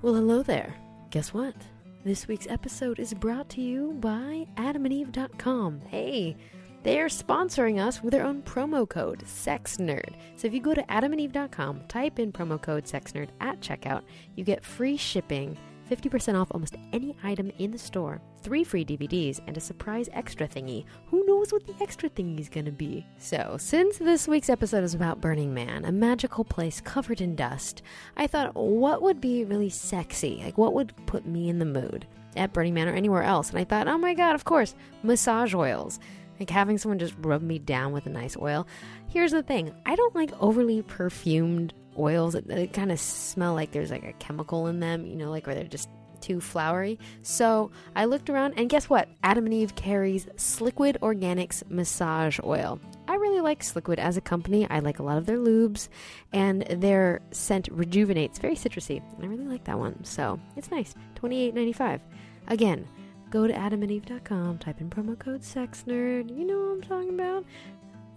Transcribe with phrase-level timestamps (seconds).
[0.00, 0.76] Well, hello there.
[1.10, 1.56] Guess what?
[2.04, 5.80] This week's episode is brought to you by adamandeve.com.
[5.88, 6.36] Hey,
[6.84, 10.14] they're sponsoring us with their own promo code, SexNerd.
[10.36, 14.02] So if you go to adamandeve.com, type in promo code SexNerd at checkout,
[14.36, 15.58] you get free shipping,
[15.88, 20.46] 50% off almost any item in the store, three free DVDs, and a surprise extra
[20.46, 20.84] thingy.
[21.06, 23.06] Who knows what the extra thingy is going to be?
[23.18, 27.82] So, since this week's episode is about Burning Man, a magical place covered in dust,
[28.16, 30.42] I thought, what would be really sexy?
[30.44, 33.50] Like, what would put me in the mood at Burning Man or anywhere else?
[33.50, 35.98] And I thought, oh my god, of course, massage oils.
[36.38, 38.66] Like having someone just rub me down with a nice oil.
[39.08, 43.90] Here's the thing I don't like overly perfumed oils that, kind of smell like there's
[43.90, 45.88] like a chemical in them, you know, like where they're just
[46.20, 46.98] too flowery.
[47.22, 49.08] So I looked around and guess what?
[49.22, 52.80] Adam and Eve carries Sliquid Organics Massage Oil.
[53.06, 54.68] I really like Sliquid as a company.
[54.68, 55.88] I like a lot of their lubes,
[56.32, 59.02] and their scent rejuvenates, very citrusy.
[59.16, 60.04] And I really like that one.
[60.04, 60.94] So it's nice.
[61.14, 62.00] Twenty eight ninety five.
[62.48, 62.86] Again,
[63.30, 66.36] go to adamandeve.com, type in promo code SEXNERD.
[66.36, 67.44] You know what I'm talking about?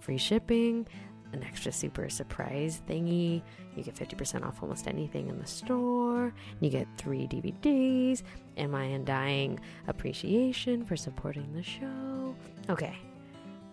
[0.00, 0.86] Free shipping,
[1.32, 3.42] an extra super surprise thingy.
[3.76, 6.32] You get 50% off almost anything in the store.
[6.60, 8.22] You get three DVDs
[8.56, 9.58] and my undying
[9.88, 12.36] appreciation for supporting the show.
[12.68, 12.96] Okay,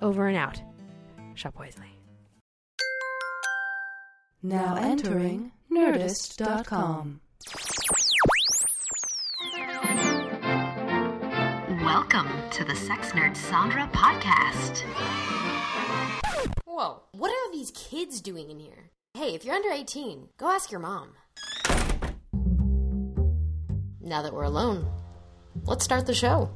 [0.01, 0.61] over and out.
[1.35, 1.87] Shop wisely.
[4.41, 7.19] Now entering Nerdist.com.
[11.83, 14.83] Welcome to the Sex Nerd Sandra podcast.
[16.79, 18.91] Whoa, what are these kids doing in here?
[19.13, 21.09] Hey, if you're under 18, go ask your mom.
[23.99, 24.87] Now that we're alone,
[25.65, 26.49] let's start the show.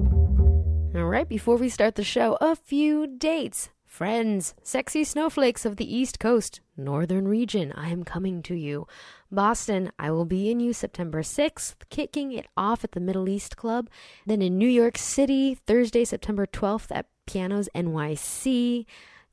[0.00, 3.68] All right, before we start the show, a few dates.
[3.86, 8.86] Friends, sexy snowflakes of the East Coast, Northern region, I am coming to you.
[9.30, 13.56] Boston, I will be in you September 6th, kicking it off at the Middle East
[13.56, 13.90] Club.
[14.24, 18.86] Then in New York City, Thursday, September 12th at Pianos NYC.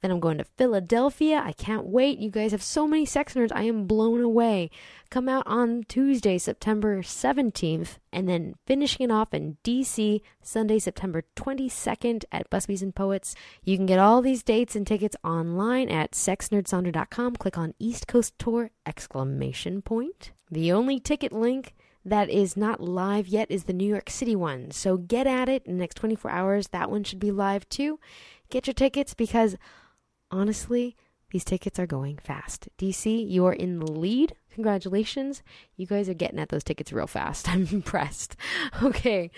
[0.06, 1.42] Then I'm going to Philadelphia.
[1.44, 2.20] I can't wait.
[2.20, 3.52] You guys have so many sex nerds.
[3.52, 4.70] I am blown away.
[5.10, 11.24] Come out on Tuesday, September 17th, and then finishing it off in DC, Sunday, September
[11.36, 13.34] 22nd at Busboys and Poets.
[13.64, 17.38] You can get all these dates and tickets online at sexnerdsandra.com.
[17.38, 20.34] Click on East Coast Tour exclamation point.
[20.52, 21.74] The only ticket link
[22.06, 24.70] that is not live yet is the New York City one.
[24.70, 26.68] So get at it in the next 24 hours.
[26.68, 28.00] That one should be live too.
[28.52, 29.58] Get your tickets because
[30.32, 30.96] honestly,
[31.32, 32.70] these tickets are going fast.
[32.78, 34.36] DC, you are in the lead.
[34.54, 35.44] Congratulations.
[35.76, 37.50] You guys are getting at those tickets real fast.
[37.54, 38.36] I'm impressed.
[38.82, 39.32] Okay.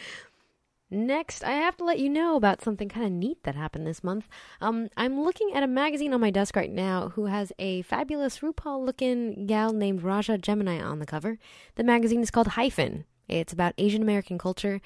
[0.89, 4.05] Next, I have to let you know about something kind of neat that happened this
[4.05, 4.29] month.
[4.61, 8.39] Um, I'm looking at a magazine on my desk right now who has a fabulous
[8.39, 11.39] RuPaul looking gal named Raja Gemini on the cover.
[11.75, 13.03] The magazine is called Hyphen.
[13.27, 14.79] It's about Asian American culture,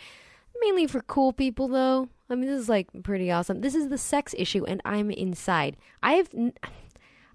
[0.60, 2.10] mainly for cool people though.
[2.32, 3.62] I mean, this is like pretty awesome.
[3.62, 5.78] This is the sex issue, and I'm inside.
[6.02, 6.30] I've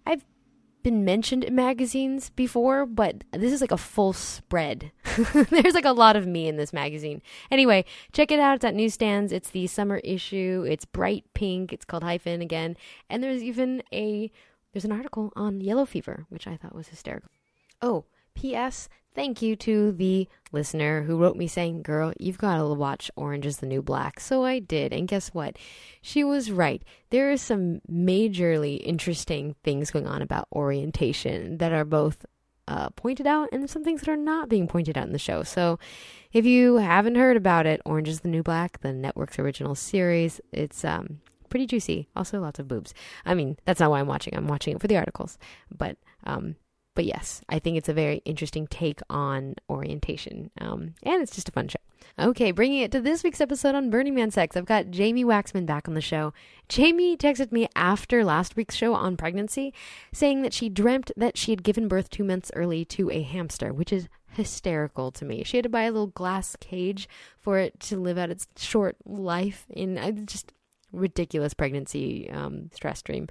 [0.06, 0.24] I've
[0.82, 4.92] been mentioned in magazines before, but this is like a full spread.
[5.50, 7.22] There's like a lot of me in this magazine.
[7.50, 8.56] Anyway, check it out.
[8.56, 9.32] It's at newsstands.
[9.32, 10.64] It's the summer issue.
[10.68, 11.72] It's bright pink.
[11.72, 12.76] It's called Hyphen again,
[13.10, 14.30] and there's even a
[14.72, 17.30] there's an article on yellow fever, which I thought was hysterical.
[17.82, 18.04] Oh,
[18.36, 18.88] P.S.
[19.14, 23.46] Thank you to the listener who wrote me saying, Girl, you've got to watch Orange
[23.46, 24.20] is the New Black.
[24.20, 24.92] So I did.
[24.92, 25.56] And guess what?
[26.02, 26.82] She was right.
[27.10, 32.26] There are some majorly interesting things going on about orientation that are both
[32.68, 35.42] uh, pointed out and some things that are not being pointed out in the show.
[35.42, 35.78] So
[36.32, 40.40] if you haven't heard about it, Orange is the New Black, the network's original series,
[40.52, 42.08] it's um, pretty juicy.
[42.14, 42.92] Also, lots of boobs.
[43.24, 44.36] I mean, that's not why I'm watching.
[44.36, 45.38] I'm watching it for the articles.
[45.74, 46.56] But um,
[46.96, 50.50] but yes, I think it's a very interesting take on orientation.
[50.60, 51.78] Um, and it's just a fun show.
[52.18, 55.66] Okay, bringing it to this week's episode on Burning Man Sex, I've got Jamye Waxman
[55.66, 56.32] back on the show.
[56.70, 59.74] Jamye texted me after last week's show on pregnancy,
[60.12, 63.74] saying that she dreamt that she had given birth two months early to a hamster,
[63.74, 65.44] which is hysterical to me.
[65.44, 67.08] She had to buy a little glass cage
[67.38, 70.54] for it to live out its short life in just
[70.92, 73.28] ridiculous pregnancy um, stress dream.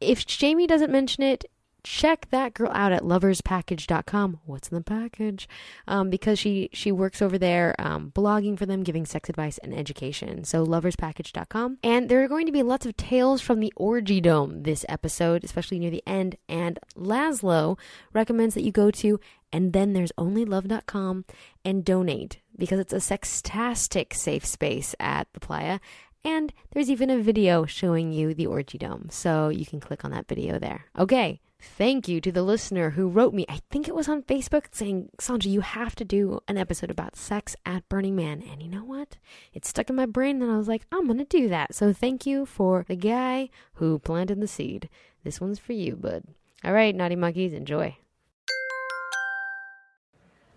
[0.00, 1.44] If Jamye doesn't mention it,
[1.84, 4.40] check that girl out at loverspackage.com.
[4.44, 5.48] What's in the package?
[5.86, 9.74] Um, because she she works over there um, blogging for them, giving sex advice and
[9.74, 10.44] education.
[10.44, 11.78] So loverspackage.com.
[11.82, 15.44] And there are going to be lots of tales from the Orgy Dome this episode,
[15.44, 16.36] especially near the end.
[16.48, 17.78] And Lazlow
[18.12, 19.20] recommends that you go to
[19.52, 21.24] and then there's onlylove.com
[21.64, 25.78] and donate because it's a sextastic safe space at the playa
[26.24, 29.08] And there's even a video showing you the Orgy Dome.
[29.10, 30.84] So you can click on that video there.
[30.98, 31.40] Okay.
[31.60, 35.10] Thank you to the listener who wrote me, I think it was on Facebook, saying,
[35.18, 38.44] Sandra, you have to do an episode about sex at Burning Man.
[38.48, 39.16] And you know what?
[39.52, 41.74] It stuck in my brain, and I was like, I'm going to do that.
[41.74, 44.88] So thank you for the guy who planted the seed.
[45.24, 46.22] This one's for you, bud.
[46.64, 47.96] All right, naughty monkeys, enjoy.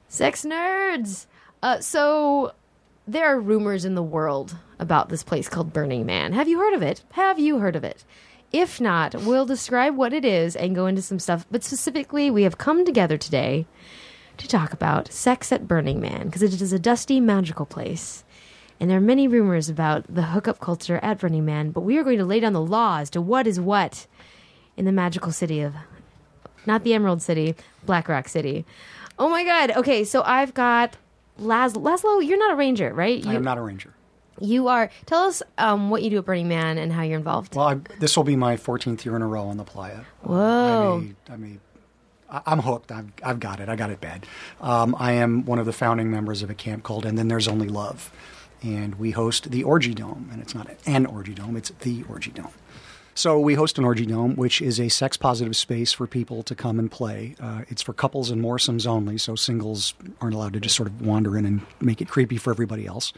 [0.08, 1.26] Sex nerds!
[1.64, 2.54] Uh, so,
[3.08, 6.34] there are rumors in the world about this place called Burning Man.
[6.34, 7.04] Have you heard of it?
[7.12, 8.04] Have you heard of it?
[8.52, 11.46] If not, we'll describe what it is and go into some stuff.
[11.50, 13.66] But specifically, we have come together today
[14.38, 18.24] to talk about sex at Burning Man because it is a dusty, magical place.
[18.80, 22.04] And there are many rumors about the hookup culture at Burning Man, but we are
[22.04, 24.08] going to lay down the law as to what is what
[24.76, 25.76] in the magical city of,
[26.66, 27.56] not the Emerald City,
[27.86, 28.66] Black Rock City.
[29.20, 29.72] Oh my God.
[29.72, 30.98] Okay, so I've got
[31.38, 32.26] Laz- Lazlow.
[32.26, 33.26] You're not a ranger, right?
[33.26, 33.94] I You, am not a ranger.
[34.42, 34.90] You are.
[35.06, 37.56] Tell us um, what you do at Burning Man and how you're involved.
[37.56, 40.02] Well, I, this will be my 14th year in a row on the playa.
[40.22, 41.04] Whoa.
[41.30, 41.62] I mean,
[42.30, 42.92] I, I'm hooked.
[42.92, 43.70] I've, I've got it.
[43.70, 44.26] I got it bad.
[44.60, 47.48] Um, I am one of the founding members of a camp called And Then There's
[47.48, 48.12] Only Love.
[48.64, 50.30] And we host the Orgy Dome.
[50.32, 52.54] And it's not an Orgy Dome, it's the Orgy Dome.
[53.14, 56.56] So we host an Orgy Dome, which is a sex positive space for people to
[56.56, 57.36] come and play.
[57.40, 61.02] Uh, it's for couples and moresomes only, so singles aren't allowed to just sort of
[61.02, 63.12] wander in and make it creepy for everybody else.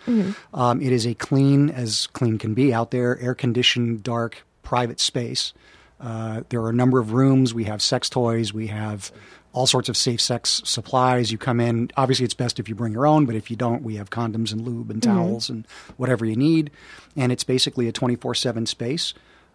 [0.54, 5.00] Um, it is a clean, as clean can be out there, air conditioned, dark, private
[5.00, 5.54] space.
[6.02, 7.54] Uh, there are a number of rooms.
[7.54, 8.54] We have sex toys.
[8.54, 9.12] We have
[9.54, 11.32] all sorts of safe sex supplies.
[11.32, 11.92] You come in.
[11.96, 14.52] Obviously, it's best if you bring your own, but if you don't, we have condoms
[14.52, 15.68] and lube and towels and
[15.98, 16.72] whatever you need.
[17.16, 19.14] And it's basically a 24 7 space.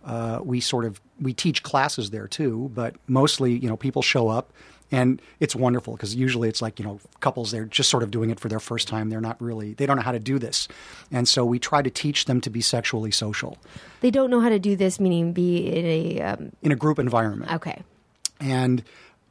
[0.08, 4.28] Uh, we sort of we teach classes there too, but mostly you know people show
[4.28, 4.52] up
[4.90, 8.30] and it's wonderful because usually it's like you know couples they're just sort of doing
[8.30, 9.10] it for their first time.
[9.10, 10.68] They're not really they don't know how to do this,
[11.10, 13.58] and so we try to teach them to be sexually social
[14.00, 16.20] They don't know how to do this, meaning be in a.
[16.22, 17.52] Um, in a group environment.
[17.52, 17.82] okay.
[18.40, 18.84] And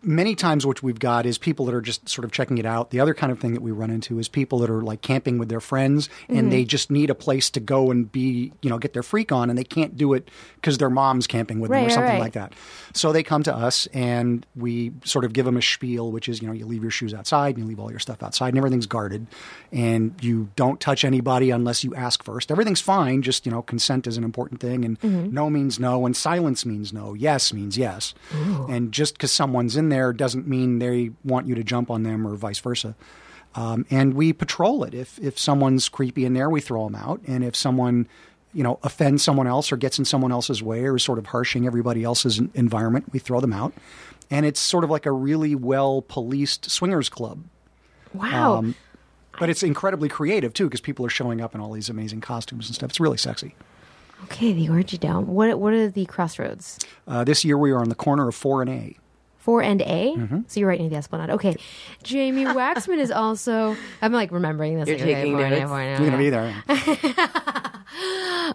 [0.07, 2.89] many times what we've got is people that are just sort of checking it out.
[2.91, 5.37] The other kind of thing that we run into is people that are like camping
[5.37, 8.77] with their friends and they just need a place to go and be, you know,
[8.77, 11.85] get their freak on and they can't do it because their mom's camping with them
[11.85, 12.19] or something right.
[12.19, 12.53] like that.
[12.93, 16.41] So they come to us and we sort of give them a spiel, which is,
[16.41, 18.57] you know, you leave your shoes outside and you leave all your stuff outside and
[18.57, 19.27] everything's guarded
[19.71, 22.51] and you don't touch anybody unless you ask first.
[22.51, 23.21] Everything's fine.
[23.21, 25.33] Just, you know, consent is an important thing and Mm-hmm.
[25.33, 27.13] no means no and silence means no.
[27.13, 28.13] Yes means yes.
[28.67, 32.25] And just because someone's in there doesn't mean they want you to jump on them
[32.27, 32.95] or vice versa.
[33.55, 34.93] Um, and we patrol it.
[34.93, 37.21] If if someone's creepy in there, we throw them out.
[37.27, 38.07] And if someone,
[38.53, 41.27] you know, offends someone else or gets in someone else's way or is sort of
[41.27, 43.73] harshing everybody else's environment, we throw them out.
[44.29, 47.45] And it's sort of like a really well policed swingers club.
[48.13, 48.57] Wow.
[48.57, 48.75] Um,
[49.39, 52.67] but it's incredibly creative too because people are showing up in all these amazing costumes
[52.67, 52.89] and stuff.
[52.89, 53.55] It's really sexy.
[54.25, 55.27] okay, the orgy dome.
[55.27, 56.79] What What are the crossroads?
[57.07, 58.97] Uh, this year we are on the corner of four and A.
[59.47, 60.13] Four and A.
[60.13, 60.39] Mm-hmm.
[60.47, 61.29] So you're right near the Esplanade.
[61.29, 61.55] Okay,
[62.03, 63.77] Jamye Waxman is also.
[64.01, 64.89] I'm like remembering this.
[64.89, 65.69] You're like, taking A, notes.
[65.69, 66.63] four and A, You're to be there.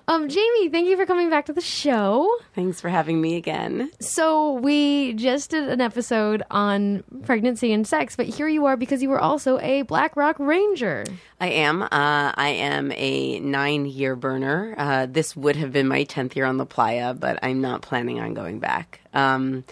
[0.08, 2.28] Um, Jamye, thank you for coming back to the show.
[2.54, 3.90] Thanks for having me again.
[4.00, 9.02] So we just did an episode on pregnancy and sex, but here you are because
[9.02, 11.04] you were also a Black Rock Ranger.
[11.40, 11.82] I am.
[11.82, 14.74] Uh, I am a nine year burner.
[14.78, 18.20] Uh, this would have been my 10th year on the playa, but I'm not planning
[18.20, 19.00] on going back.
[19.12, 19.64] Um,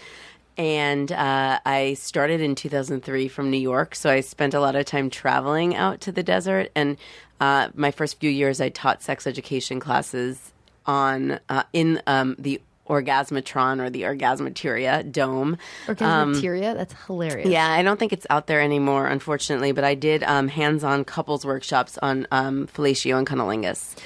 [0.60, 4.84] and uh, I started in 2003 from New York, so I spent a lot of
[4.84, 6.70] time traveling out to the desert.
[6.74, 6.98] And
[7.40, 10.52] uh, my first few years, I taught sex education classes
[10.84, 15.56] on uh, in um, the Orgasmatron or the Orgasmateria dome.
[15.86, 17.48] Orgasmateria, that's hilarious.
[17.48, 19.72] Yeah, I don't think it's out there anymore, unfortunately.
[19.72, 23.96] But I did um, hands-on couples workshops on um, fellatio and cunnilingus,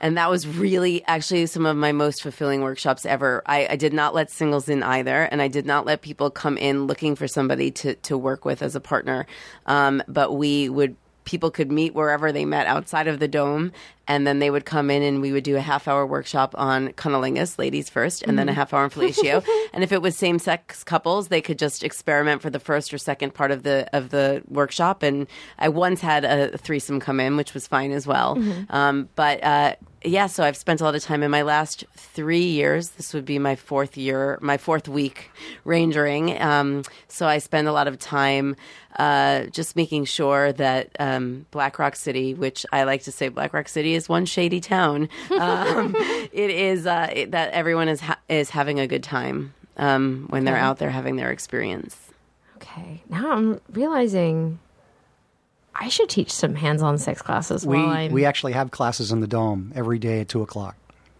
[0.00, 3.42] and that was really actually some of my most fulfilling workshops ever.
[3.46, 6.56] I, I did not let singles in either, and I did not let people come
[6.58, 9.26] in looking for somebody to to work with as a partner.
[9.66, 13.72] Um, but we would people could meet wherever they met outside of the dome
[14.08, 16.92] and then they would come in and we would do a half hour workshop on
[16.92, 19.44] cunnilingus ladies first and then a half hour on fellatio.
[19.72, 22.98] And if it was same sex couples they could just experiment for the first or
[22.98, 25.02] second part of the of the workshop.
[25.02, 25.26] And
[25.58, 28.38] i once had a threesome come in which was fine as well.
[28.70, 29.74] Um, but uh,
[30.06, 32.90] yeah, so I've spent a lot of time in my last three years.
[32.90, 35.30] This would be my fourth year, my fourth week
[35.64, 36.40] rangering.
[36.40, 38.56] Um, so I spend a lot of time
[38.98, 43.52] uh, just making sure that um, Black Rock City, which I like to say Black
[43.52, 45.08] Rock City is one shady town,
[45.38, 45.94] um,
[46.32, 50.44] it is uh, it, that everyone is ha- is having a good time um, when
[50.44, 51.96] they're out there having their experience.
[52.56, 53.02] Okay.
[53.08, 54.58] Now I'm realizing
[55.78, 58.12] I should teach some hands-on sex classes We while I'm.
[58.12, 60.76] we actually have classes in the dome every day at two o'clock.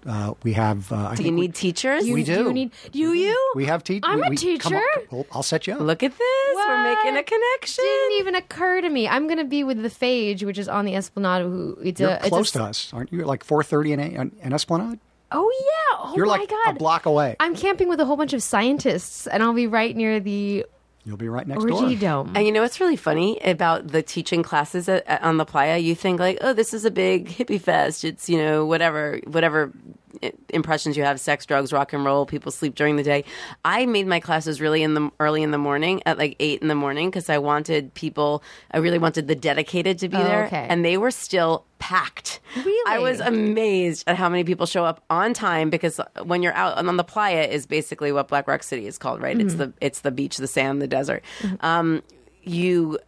[0.06, 0.92] Uh, we have.
[0.92, 2.04] Uh, Do think you we- need teachers?
[2.04, 2.36] we do.
[2.36, 2.42] do.
[2.44, 3.52] You need, do you?
[3.56, 4.08] We have teachers.
[4.08, 4.80] I'm a we, teacher.
[5.10, 5.80] Come on, I'll set you up.
[5.80, 6.54] Look at this.
[6.54, 7.26] We're making a What?
[7.26, 7.84] connection.
[7.84, 9.08] Didn't even occur to me.
[9.08, 11.42] I'm going to be with the Phage, which is on the Esplanade.
[11.42, 13.24] Who it's You're a it's close a, to us, aren't you?
[13.24, 15.00] Like four thirty in, a- in Esplanade.
[15.32, 15.98] Oh yeah!
[16.04, 16.76] Oh You're my like god!
[16.76, 17.34] a block away.
[17.40, 20.64] I'm camping with a whole bunch of scientists, and I'll be right near the
[21.06, 22.24] You'll be right next Orgy door.
[22.24, 22.32] Dome.
[22.34, 25.78] And you know what's really funny about the teaching classes at, at- on the playa?
[25.78, 28.04] You think like, oh, this is a big hippie fest.
[28.04, 30.05] It's you know whatever whatever i-
[30.50, 32.26] impressions you have: sex, drugs, rock and roll.
[32.26, 33.24] People sleep during the day.
[33.64, 36.68] I made my classes really in the early in the morning at like eight in
[36.68, 38.42] the morning because I wanted people.
[38.70, 40.66] I really wanted the dedicated to be Oh, there, okay.
[40.68, 42.40] and they were still packed.
[42.56, 42.90] Really?
[42.92, 46.78] I was amazed at how many people show up on time because when you're out
[46.78, 49.38] on the playa is basically what Black Rock City is called, right?
[49.38, 49.58] It's Mm-hmm.
[49.58, 51.22] the it's the beach, the sand, the desert.
[51.60, 52.02] Um,
[52.42, 52.98] you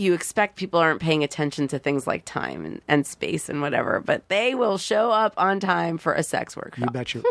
[0.00, 4.00] you expect people aren't paying attention to things like time and, and space and whatever,
[4.00, 6.92] but they will show up on time for a sex You workshop.
[6.92, 7.22] bet you.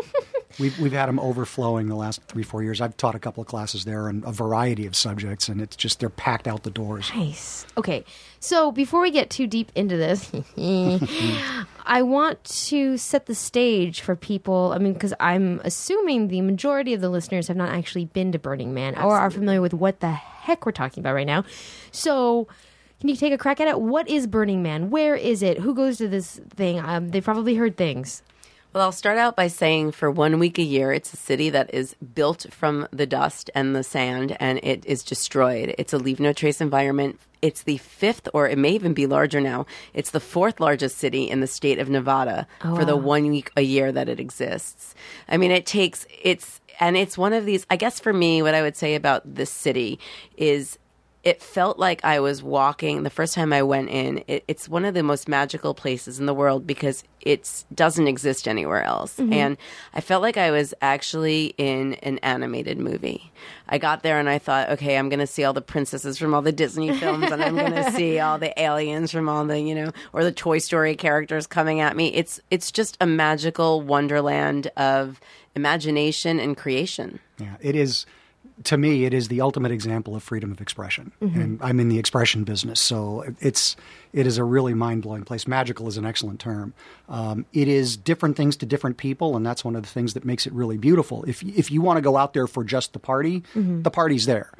[0.58, 2.80] We've we've had them overflowing the last three four years.
[2.80, 6.00] I've taught a couple of classes there on a variety of subjects, and it's just
[6.00, 7.10] they're packed out the doors.
[7.14, 7.66] Nice.
[7.76, 8.04] Okay,
[8.40, 10.30] so before we get too deep into this,
[11.86, 14.72] I want to set the stage for people.
[14.74, 18.38] I mean, because I'm assuming the majority of the listeners have not actually been to
[18.38, 21.44] Burning Man or are familiar with what the heck we're talking about right now.
[21.92, 22.48] So.
[22.98, 23.80] Can you take a crack at it?
[23.80, 24.90] What is Burning Man?
[24.90, 25.58] Where is it?
[25.58, 26.78] Who goes to this thing?
[26.78, 28.22] Um, they've probably heard things.
[28.72, 31.74] Well, I'll start out by saying for one week a year, it's a city that
[31.74, 35.74] is built from the dust and the sand, and it is destroyed.
[35.76, 37.18] It's a leave no trace environment.
[37.42, 39.66] It's the fifth, or it may even be larger now.
[39.92, 43.50] It's the fourth largest city in the state of Nevada oh, for the one week
[43.56, 44.94] a year that it exists.
[45.28, 48.54] I mean, it takes, it's, and it's one of these, I guess for me, what
[48.54, 49.98] I would say about this city
[50.36, 50.78] is
[51.22, 54.24] it felt like I was walking the first time I went in.
[54.26, 58.48] It, it's one of the most magical places in the world because it doesn't exist
[58.48, 59.16] anywhere else.
[59.16, 59.32] Mm-hmm.
[59.34, 59.56] And
[59.92, 63.30] I felt like I was actually in an animated movie.
[63.68, 66.32] I got there and I thought, okay, I'm going to see all the princesses from
[66.32, 69.60] all the Disney films and I'm going to see all the aliens from all the,
[69.60, 72.14] you know, or the Toy Story characters coming at me.
[72.14, 75.20] It's it's just a magical wonderland of
[75.54, 77.20] imagination and creation.
[77.38, 78.06] Yeah, it is.
[78.64, 81.40] To me, it is the ultimate example of freedom of expression, mm-hmm.
[81.40, 83.74] and I'm in the expression business, so it's
[84.12, 85.48] it is a really mind blowing place.
[85.48, 86.74] Magical is an excellent term.
[87.08, 90.24] Um, it is different things to different people, and that's one of the things that
[90.24, 91.24] makes it really beautiful.
[91.24, 93.82] If if you want to go out there for just the party, mm-hmm.
[93.82, 94.50] the party's there.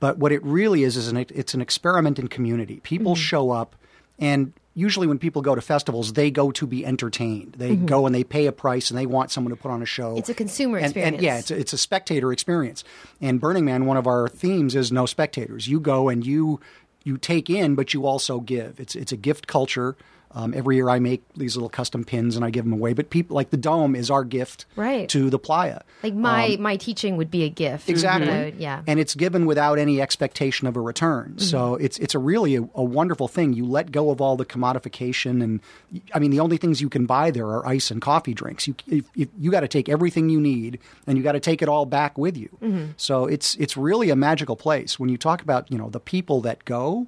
[0.00, 2.80] But what it really is is an it's an experiment in community.
[2.80, 3.22] People mm-hmm.
[3.22, 3.74] show up,
[4.18, 7.54] and usually when people go to festivals, they go to be entertained.
[7.56, 7.86] They mm-hmm.
[7.86, 10.16] go and they pay a price, and they want someone to put on a show.
[10.16, 12.84] It's a consumer And- And, yeah, it's a, it's a spectator experience.
[13.20, 15.66] And Burning Man, one of our themes is no spectators.
[15.66, 16.60] You go and you
[17.02, 18.78] you take in, but you also give.
[18.78, 19.96] It's it's a gift culture.
[20.32, 22.92] Um, every year I make these little custom pins and I give them away.
[22.92, 25.08] But people like the dome is our gift Right.
[25.08, 25.80] to the playa.
[26.02, 27.88] Like my my teaching would be a gift.
[27.88, 28.54] Um, Exactly.
[28.58, 28.82] Yeah.
[28.86, 31.38] And it's given without any expectation of a return.
[31.38, 33.54] So it's it's a really a, a wonderful thing.
[33.54, 35.60] You let go of all the commodification, and
[36.14, 38.66] I mean the only things you can buy there are ice and coffee drinks.
[38.68, 41.62] You if, if, you got to take everything you need, and you got to take
[41.62, 42.48] it all back with you.
[42.98, 44.98] So it's it's really a magical place.
[44.98, 47.06] When you talk about you know the people that go,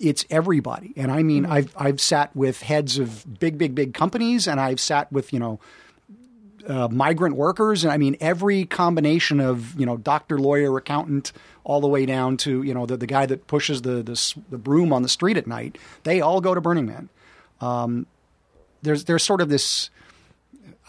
[0.00, 0.92] it's everybody.
[0.96, 4.80] And I mean, I've I've sat with heads of big, big, big companies, and I've
[4.80, 5.60] sat with you know
[6.66, 11.32] uh, migrant workers, and I mean every combination of you know doctor, lawyer, accountant,
[11.62, 14.58] all the way down to you know the, the guy that pushes the, the the
[14.58, 15.78] broom on the street at night.
[16.04, 17.08] They all go to Burning Man.
[17.60, 18.06] Um,
[18.82, 19.90] there's there's sort of this.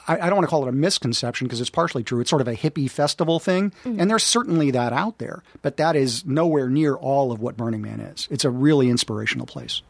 [0.08, 2.20] I, I don't want to call it a misconception because it's partially true.
[2.20, 4.00] It's sort of a hippie festival thing, mm-hmm.
[4.00, 7.82] and there's certainly that out there, but that is nowhere near all of what Burning
[7.82, 8.28] Man is.
[8.32, 9.82] It's a really inspirational place.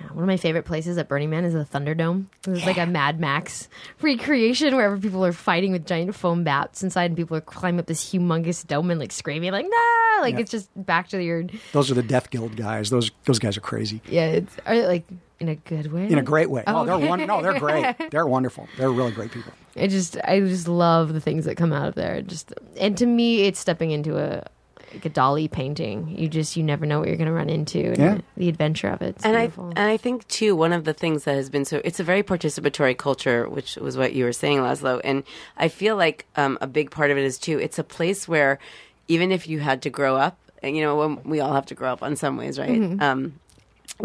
[0.00, 2.24] Yeah, one of my favorite places at Burning Man is the Thunderdome.
[2.46, 3.68] It's like a Mad Max
[4.00, 7.86] recreation wherever people are fighting with giant foam bats inside, and people are climbing up
[7.86, 10.40] this humongous dome and like screaming like "nah!" Like Yeah.
[10.40, 11.24] it's just back to the.
[11.24, 12.90] your Those are the Death Guild guys.
[12.90, 14.00] Those those guys are crazy.
[14.06, 14.26] yeah.
[14.26, 15.04] It's are like
[15.40, 16.06] in a good way.
[16.06, 16.62] in a great way.
[16.66, 17.08] Oh, they're okay.
[17.08, 17.96] one, no, they're great.
[18.10, 18.68] They're wonderful.
[18.76, 19.52] They're really great people.
[19.76, 22.20] I just I just love the things that come out of there.
[22.22, 24.46] Just and to me, it's stepping into a
[24.92, 26.08] like a Dalí painting.
[26.18, 27.78] You just you never know what you're going to run into.
[27.90, 28.14] And Yeah.
[28.16, 29.16] the, the adventure of it.
[29.16, 31.80] It's and I and I think too one of the things that has been so
[31.84, 35.00] it's a very participatory culture, which was what you were saying, Lazlow.
[35.04, 35.22] And
[35.56, 37.58] I feel like um, a big part of it is too.
[37.58, 38.58] It's a place where
[39.06, 41.74] even if you had to grow up, and you know, when we all have to
[41.74, 42.70] grow up on some ways, right?
[42.70, 43.00] Mm-hmm.
[43.00, 43.34] Um,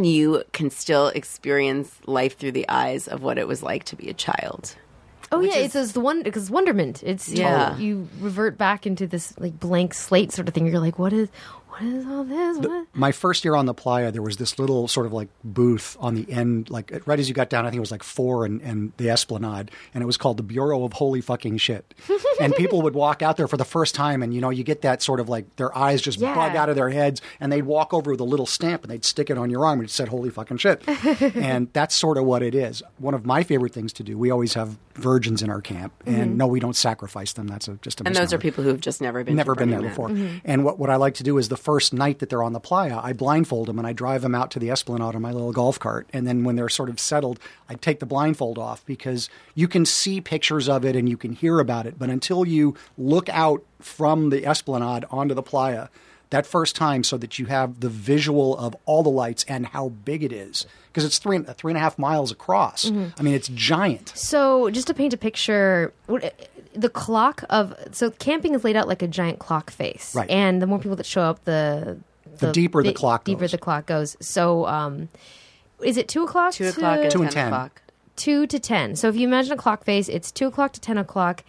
[0.04, 4.10] you can still experience life through the eyes of what it was like to be
[4.10, 4.76] a child.
[5.32, 7.02] Oh yeah, is- it's the one because wonderment.
[7.04, 7.76] It's Yeah.
[7.78, 10.68] you, you revert back into this like blank slate sort of thing.
[10.68, 11.30] You're like, what is
[11.78, 12.58] what is all this?
[12.60, 12.88] What?
[12.94, 16.16] my first year on the playa, there was this little sort of like booth on
[16.16, 18.62] the end, like right as you got down, I think it was like four and,
[18.62, 21.94] and the Esplanade, and it was called the Bureau of Holy Fucking Shit.
[22.40, 24.82] and people would walk out there for the first time, and you know, you get
[24.84, 26.34] that sort of like their eyes just Yeah.
[26.34, 29.06] bug out of their heads, and they'd walk over with a little stamp and they'd
[29.06, 30.82] stick it on your arm and it said Holy Fucking Shit.
[31.36, 32.82] and that's sort of what it is.
[32.98, 36.16] One of my favorite things to do, we always have virgins in our camp, and
[36.16, 36.38] mm-hmm.
[36.38, 37.48] no, we don't sacrifice them.
[37.48, 39.36] That's a, just a And those are people who've just never been.
[39.36, 40.10] never been there Burning before.
[40.10, 40.42] Man.
[40.44, 42.60] And what, what I like to do is the first night that they're on the
[42.60, 45.52] playa, I blindfold them and I drive them out to the Esplanade on my little
[45.52, 46.08] golf cart.
[46.14, 49.86] And then when they're sort of settled, I take the blindfold off because you can
[49.86, 52.00] see pictures of it and you can hear about it.
[52.00, 55.90] But until you look out from the Esplanade onto the playa,
[56.30, 59.90] that first time, so that you have the visual of all the lights and how
[59.90, 62.86] big it is, because it's three three and a half miles across.
[62.90, 64.14] I mean, it's giant.
[64.16, 65.92] So, just to paint a picture,
[66.74, 70.30] the clock of so camping is laid out like a giant clock face, Right.
[70.30, 71.98] And the more people that show up, the
[72.40, 73.52] The deeper the big- clock deeper goes.
[73.52, 74.16] the clock goes.
[74.22, 75.10] So, um,
[75.82, 76.54] is it two o'clock?
[76.54, 77.48] Two to- o'clock and Two ten and 10.
[77.48, 77.82] o'clock.
[78.16, 78.96] two to ten.
[78.96, 81.44] So if you imagine a clock face, it's two o'clock to ten o'clock,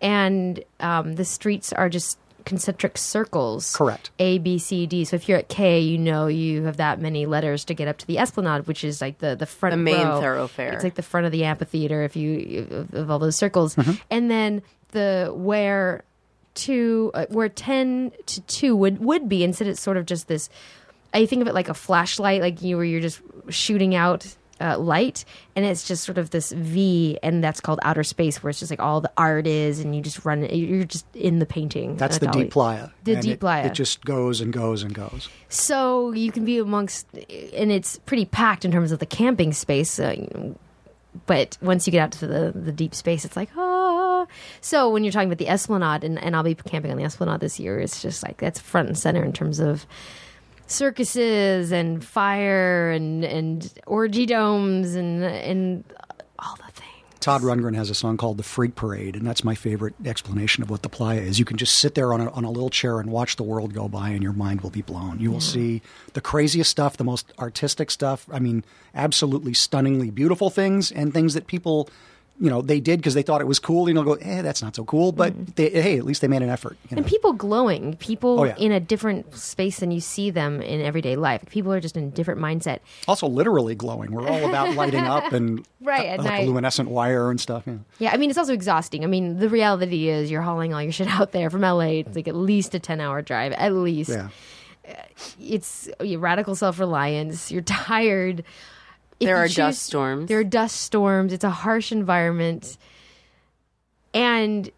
[0.00, 3.74] and um, the streets are just concentric circles.
[3.74, 4.10] Correct.
[4.18, 5.04] A, B, C, D.
[5.04, 7.98] So if you're at K, you know you have that many letters to get up
[7.98, 10.20] to the Esplanade, which is like the the front The main row.
[10.20, 10.72] thoroughfare.
[10.72, 12.02] It's like the front of the amphitheater.
[12.02, 13.76] If you of, of all those circles,
[14.10, 16.04] and then the where
[16.54, 20.48] two uh, where ten to two would would be instead it's sort of just this.
[21.14, 23.20] I think of it like a flashlight, like you where you're just
[23.50, 25.24] shooting out uh, light,
[25.56, 28.70] and it's just sort of this V, and that's called outer space, where it's just
[28.70, 30.44] like all the art is, and you just run.
[30.44, 31.96] You're just in the painting.
[31.96, 32.90] That's the deep playa.
[33.04, 33.66] The deep playa.
[33.66, 35.28] It just goes and goes and goes.
[35.48, 39.98] So you can be amongst, and it's pretty packed in terms of the camping space.
[39.98, 40.54] Uh,
[41.26, 44.26] but once you get out to the, the deep space, it's like, ah.
[44.60, 47.40] So when you're talking about the Esplanade, and, and I'll be camping on the Esplanade
[47.40, 49.86] this year, it's just like that's front and center in terms of
[50.72, 55.84] circuses and fire and, and orgy domes and, and
[56.38, 56.88] all the things.
[57.20, 60.70] Todd Rundgren has a song called "The Freak Parade," and that's my favorite explanation of
[60.70, 61.38] what the playa is.
[61.38, 63.72] You can just sit there on a, on a little chair and watch the world
[63.72, 65.20] go by, and your mind will be blown.
[65.20, 65.82] You will see
[66.14, 68.26] the craziest stuff, the most artistic stuff.
[68.32, 71.88] I mean, absolutely stunningly beautiful things, and things that people,
[72.42, 73.86] you know, they did because they thought it was cool.
[73.86, 75.52] You know, go, eh, that's not so cool, but mm-hmm.
[75.54, 76.76] they, hey, at least they made an effort.
[76.90, 77.00] You know?
[77.02, 78.56] And people glowing, people Oh, yeah.
[78.56, 81.44] in a different space than you see them in everyday life.
[81.48, 82.80] People are just in a different mindset.
[83.06, 84.10] also, literally glowing.
[84.10, 86.46] We're all about lighting up and Right, at like night.
[86.48, 87.62] luminescent wire and stuff.
[87.66, 87.74] Yeah.
[87.98, 89.04] Yeah, I mean it's also exhausting.
[89.04, 92.02] I mean the reality is you're hauling all your shit out there from LA.
[92.02, 94.10] It's like at least a ten hour drive, at least.
[94.10, 94.28] Yeah.
[94.88, 94.94] Uh,
[95.40, 97.52] it's uh, your radical self reliance.
[97.52, 98.42] You're tired.
[99.20, 100.28] If There you are choose- dust storms.
[100.28, 101.32] There are dust storms.
[101.32, 102.76] It's a harsh environment,
[104.14, 104.70] and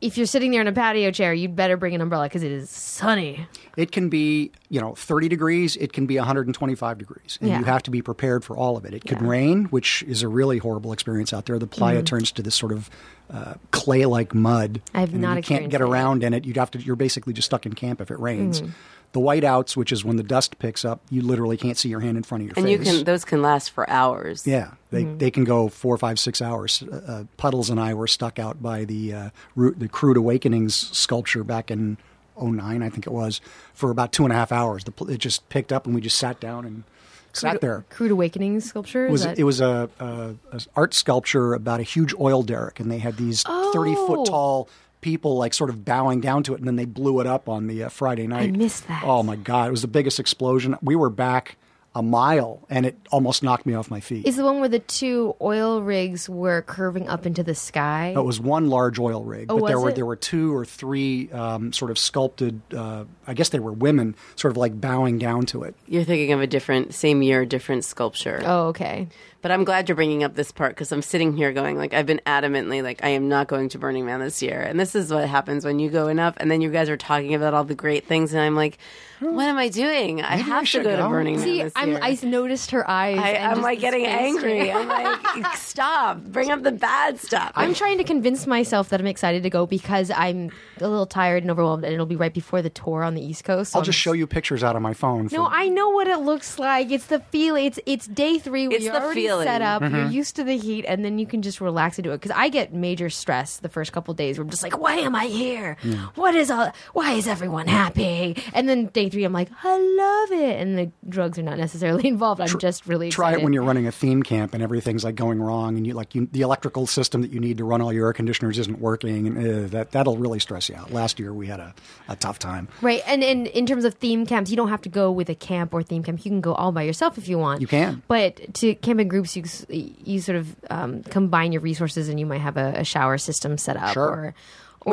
[0.00, 2.50] if you're sitting there in a patio chair, you'd better bring an umbrella because it
[2.50, 3.46] is sunny.
[3.76, 5.76] It can be, you know, 30 degrees.
[5.76, 7.38] It can be 125 degrees.
[7.40, 7.60] And Yeah.
[7.60, 8.92] you have to be prepared for all of it.
[8.92, 9.16] It could Yeah.
[9.18, 9.28] Mm-hmm.
[9.28, 11.60] rain, which is a really horrible experience out there.
[11.60, 12.90] The playa turns to this sort of
[13.32, 14.80] uh, clay-like mud.
[14.94, 16.44] I have and not You can't experienced get that around in it.
[16.44, 16.80] You'd have to.
[16.80, 18.62] You're basically just stuck in camp if it rains.
[18.62, 18.72] Mm-hmm.
[19.12, 22.16] The whiteouts, which is when the dust picks up, you literally can't see your hand
[22.18, 22.76] in front of your and face.
[22.78, 24.46] And you can those can last for hours.
[24.46, 25.18] Yeah, they Mm-hmm.
[25.18, 26.82] they can go four, five, six hours.
[26.82, 30.74] Uh, uh, Puddles and I were stuck out by the uh, Ru- the Crude Awakenings
[30.96, 31.96] sculpture back in
[32.40, 33.40] '09, I think it was,
[33.72, 34.84] for about two and a half hours.
[34.84, 36.84] The, it just picked up, and we just sat down and
[37.32, 37.84] sat there.
[37.90, 39.06] Crude Awakening sculpture.
[39.06, 42.42] It Is was that- it was a, a, a art sculpture about a huge oil
[42.42, 44.06] derrick, and they had these thirty Oh.
[44.06, 44.68] foot tall
[45.00, 47.66] people like sort of bowing down to it, and then they blew it up on
[47.66, 48.48] the uh, Friday night.
[48.48, 49.02] I missed that.
[49.04, 49.68] Oh my god!
[49.68, 50.76] It was the biggest explosion.
[50.82, 51.56] We were back
[51.94, 54.24] a mile, and it almost knocked me off my feet.
[54.26, 58.12] is the one where the two oil rigs were curving up into the sky.
[58.14, 59.94] It was one large oil rig, Oh, but there were it?
[59.96, 62.60] there were two or three um, sort of sculpted.
[62.72, 65.74] Uh, I guess they were women, sort of like bowing down to it.
[65.88, 68.42] You're thinking of a different same year, different sculpture.
[68.44, 69.08] oh, okay.
[69.40, 72.06] But I'm glad you're bringing up this part because I'm sitting here going like I've
[72.06, 75.12] been adamantly like I am not going to Burning Man this year, and this is
[75.12, 77.76] what happens when you go enough, and then you guys are talking about all the
[77.76, 78.78] great things, and I'm like,
[79.20, 80.22] what am I doing?
[80.22, 81.08] I Maybe I have to should go, to go.
[81.08, 81.98] Burning Man See, I'm, year.
[82.02, 83.18] I noticed her eyes.
[83.18, 84.72] I, and I'm like getting angry.
[84.72, 86.18] I'm like, stop!
[86.18, 87.52] Bring up the bad stuff.
[87.54, 91.44] I'm trying to convince myself that I'm excited to go because I'm a little tired
[91.44, 93.70] and overwhelmed, and it'll be right before the tour on the East Coast.
[93.72, 95.28] so I'll just I'm- show you pictures out of my phone.
[95.30, 96.90] No, for- I know what it looks like.
[96.90, 97.54] It's the feel.
[97.54, 98.66] It's it's day three.
[98.66, 99.46] Where It's you're the already feeling.
[99.46, 99.82] set up.
[99.82, 99.96] Mm-hmm.
[99.96, 102.16] You're used to the heat, and then you can just relax into it.
[102.20, 104.38] Because I get major stress the first couple days.
[104.38, 105.76] Where I'm just like, why am I here?
[106.14, 106.72] What is all?
[106.92, 108.36] Why is everyone happy?
[108.52, 110.60] And then day three, I'm like, I love it.
[110.60, 112.40] And the drugs are not necessarily involved.
[112.40, 115.40] I'm just really Try it when you're running a theme camp and everything's like going
[115.40, 118.06] wrong, and you like you, the electrical system that you need to run all your
[118.06, 120.92] air conditioners isn't working, and uh, that that'll really stress you out.
[120.92, 121.74] Last year we had a,
[122.08, 122.68] a tough time.
[122.80, 125.34] Right, and, and in terms of theme camps, you don't have to go with a
[125.34, 126.24] camp or theme camp.
[126.24, 127.60] You can go all by yourself if you want.
[127.60, 128.02] You can.
[128.08, 132.40] but to camping groups, you you sort of um, combine your resources, and you might
[132.40, 134.04] have a, a shower system set up, Sure.
[134.04, 134.34] or,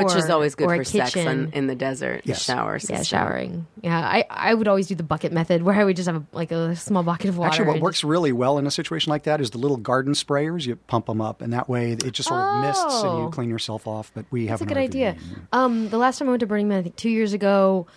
[0.04, 1.52] Which is always good for a sex kitchen.
[1.54, 2.22] in the desert.
[2.26, 2.44] Yes.
[2.44, 3.66] Shower yeah, showering.
[3.82, 6.26] Yeah, I, I would always do the bucket method, where I would just have a,
[6.34, 7.50] like a small bucket of water.
[7.52, 10.14] Actually, what works just- really well in a situation like that is the little garden
[10.14, 10.66] sprayers.
[10.66, 13.24] You pump them up, and that way it just sort of mists and Oh.
[13.26, 14.12] you clean yourself off.
[14.14, 14.84] But we have That's a good RV.
[14.84, 15.16] idea.
[15.54, 17.88] Um, the last time I went to Burning Man, I think two years ago,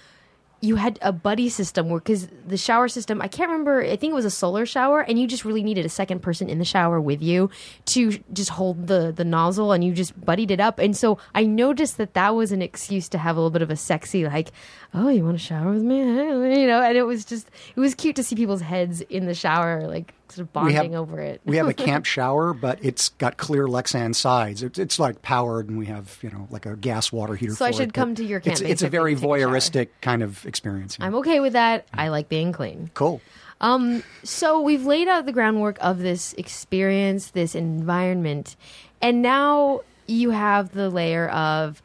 [0.60, 3.80] you had a buddy system where because the shower system, I can't remember.
[3.82, 6.48] I think it was a solar shower, and you just really needed a second person
[6.48, 7.50] in the shower with you
[7.86, 10.78] to just hold the the nozzle, and you just buddied it up.
[10.78, 13.70] And so I noticed that that was an excuse to have a little bit of
[13.70, 14.50] a sexy like,
[14.94, 16.82] oh, you want to shower with me, you know?
[16.82, 20.14] And it was just it was cute to see people's heads in the shower, like
[20.30, 21.40] sort of We have- over it.
[21.44, 24.62] we have a camp shower, but it's got clear Lexan sides.
[24.62, 27.54] It's, it's like powered, and we have you know like a gas water heater.
[27.54, 29.88] So I should it, come to your It's, camp it's a very take a voyeuristic
[30.00, 30.96] kind of experience.
[31.00, 31.86] I'm okay with that.
[31.94, 32.90] I like being clean.
[32.94, 33.20] cool.
[33.60, 38.54] Um, so we've laid out the groundwork of this experience, this environment,
[39.02, 41.82] and now you have the layer of,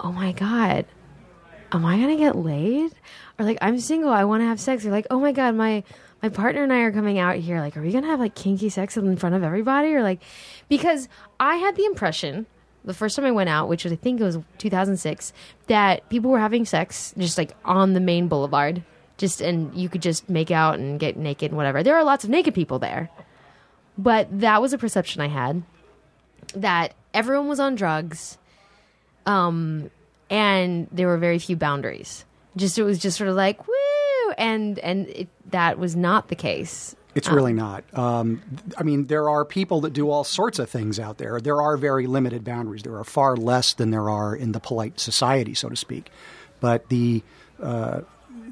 [0.00, 0.86] oh my god,
[1.72, 2.92] am I gonna get laid?
[3.38, 4.86] Or like I'm single, I want to have sex.
[4.86, 5.84] Or like, oh my god, my
[6.22, 7.60] my partner and I are coming out here.
[7.60, 9.94] Like, are we gonna have like kinky sex in front of everybody?
[9.94, 10.22] Or like,
[10.68, 12.46] because I had the impression
[12.84, 15.32] the first time I went out, which was I think it was 2006,
[15.66, 18.82] that people were having sex just like on the main boulevard,
[19.18, 21.82] just and you could just make out and get naked and whatever.
[21.82, 23.10] There are lots of naked people there,
[23.98, 25.62] but that was a perception I had
[26.54, 28.38] that everyone was on drugs,
[29.26, 29.90] um,
[30.30, 32.24] and there were very few boundaries.
[32.56, 33.60] Just it was just sort of like
[34.38, 36.94] and and it, that was not the case.
[37.14, 37.82] It's really not.
[37.92, 38.40] Um,
[38.78, 41.40] I mean, there are people that do all sorts of things out there.
[41.40, 42.84] There are very limited boundaries.
[42.84, 46.10] There are far less than there are in the polite society, so to speak.
[46.60, 47.22] But the
[47.60, 48.02] uh,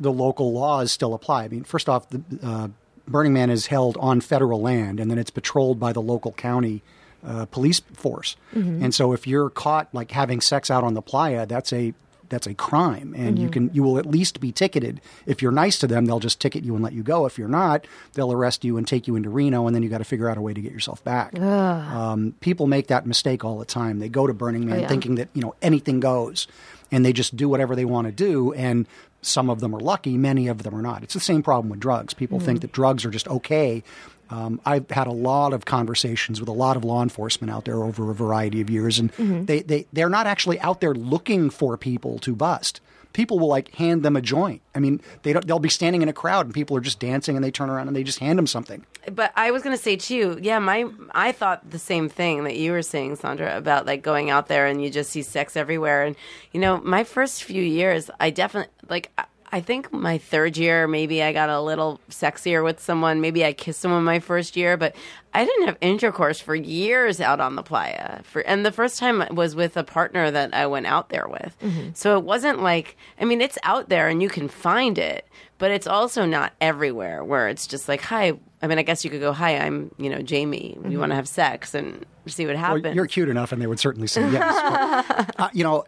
[0.01, 1.45] the local laws still apply.
[1.45, 2.69] I mean, first off, the uh,
[3.07, 6.83] Burning Man is held on federal land, and then it's patrolled by the local county
[7.25, 8.37] uh, police force.
[8.83, 11.95] And so, if you're caught like having sex out on the playa, that's a
[12.29, 15.01] that's a crime, and you can you will at least be ticketed.
[15.27, 17.27] If you're nice to them, they'll just ticket you and let you go.
[17.27, 19.99] If you're not, they'll arrest you and take you into Reno, and then you got
[19.99, 21.39] to figure out a way to get yourself back.
[21.39, 23.99] Um, people make that mistake all the time.
[23.99, 24.89] They go to Burning Man yeah.
[24.89, 26.47] thinking that you know anything goes,
[26.91, 28.53] and they just do whatever they want to do.
[28.53, 28.87] And
[29.23, 31.03] some of them are lucky, many of them are not.
[31.03, 32.15] It's the same problem with drugs.
[32.15, 33.83] People think that drugs are just okay.
[34.31, 37.83] Um, I've had a lot of conversations with a lot of law enforcement out there
[37.83, 39.11] over a variety of years, and
[39.47, 42.81] they, they, they're not actually out there looking for people to bust.
[43.15, 44.61] People will like hand them a joint.
[44.75, 47.37] I mean, they don't, they'll be standing in a crowd and people are just dancing
[47.37, 48.85] and they turn around and they just hand them something.
[49.11, 52.57] But I was going to say too, yeah, my I thought the same thing that
[52.57, 56.05] you were saying, Sandra, about like going out there and you just see sex everywhere.
[56.05, 56.17] And
[56.53, 59.11] you know, my first few years, I definitely like.
[59.53, 63.21] I- think my third year, maybe I got a little sexier with someone.
[63.21, 64.95] Maybe I kissed someone my first year, but
[65.35, 68.23] I didn't have intercourse for years out on the playa.
[68.23, 71.55] For and the first time was with a partner that I went out there with.
[71.63, 71.91] Mm-hmm.
[71.95, 75.27] So it wasn't like I mean, it's out there and you can find it,
[75.59, 78.33] but it's also not everywhere where it's just like, hi.
[78.61, 80.77] I mean, I guess you could go, hi, I'm you know Jamye.
[80.79, 82.83] We want to have sex and see what happens.
[82.83, 85.05] Well, you're cute enough, and they would certainly say yes.
[85.09, 85.85] But, uh, you know,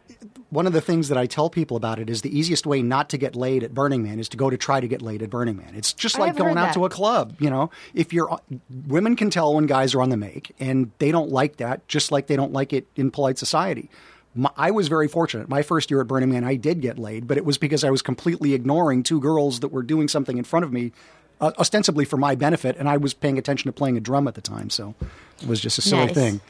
[0.51, 3.09] one of the things that I tell people about it is the easiest way not
[3.11, 5.31] to get laid at Burning Man is to go to try to get laid at
[5.31, 5.75] Burning Man.
[5.75, 6.75] It's just like going out that.
[6.75, 7.37] to a club.
[7.39, 8.39] You know, if you're
[8.87, 12.13] women can tell when guys are on the make, and they don't like that, just
[12.13, 13.91] like they don't like it in polite society.
[14.35, 15.49] My, I was very fortunate.
[15.49, 17.91] My first year at Burning Man, I did get laid, but it was because I
[17.91, 20.93] was completely ignoring two girls that were doing something in front of me,
[21.41, 24.35] uh, ostensibly for my benefit, and I was paying attention to playing a drum at
[24.35, 24.95] the time, so
[25.43, 26.15] it was just a silly Nice.
[26.15, 26.41] thing.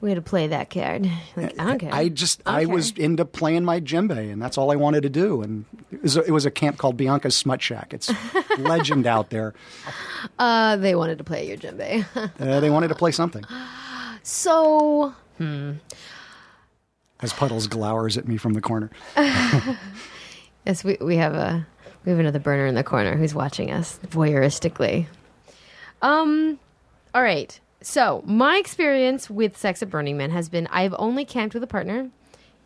[0.00, 1.10] Way to play that card.
[1.36, 1.92] Like, I don't care.
[1.92, 5.42] I just I was into playing my djembe, and that's all I wanted to do.
[5.42, 7.92] And it was a, it was a camp called Bianca's Smut Shack.
[7.92, 8.08] It's
[8.58, 9.54] legend out there.
[10.38, 12.06] Uh, they wanted to play your djembe.
[12.38, 13.42] Uh, they wanted to play something.
[14.22, 15.14] so
[17.20, 18.90] As Puddles glowers at me from the corner.
[19.16, 21.66] yes, we we have a
[22.04, 25.06] we have another burner in the corner who's watching us voyeuristically.
[26.00, 26.60] Um,
[27.14, 27.58] all right.
[27.80, 31.66] So my experience with sex at Burning Man has been I've only camped with a
[31.66, 32.08] partner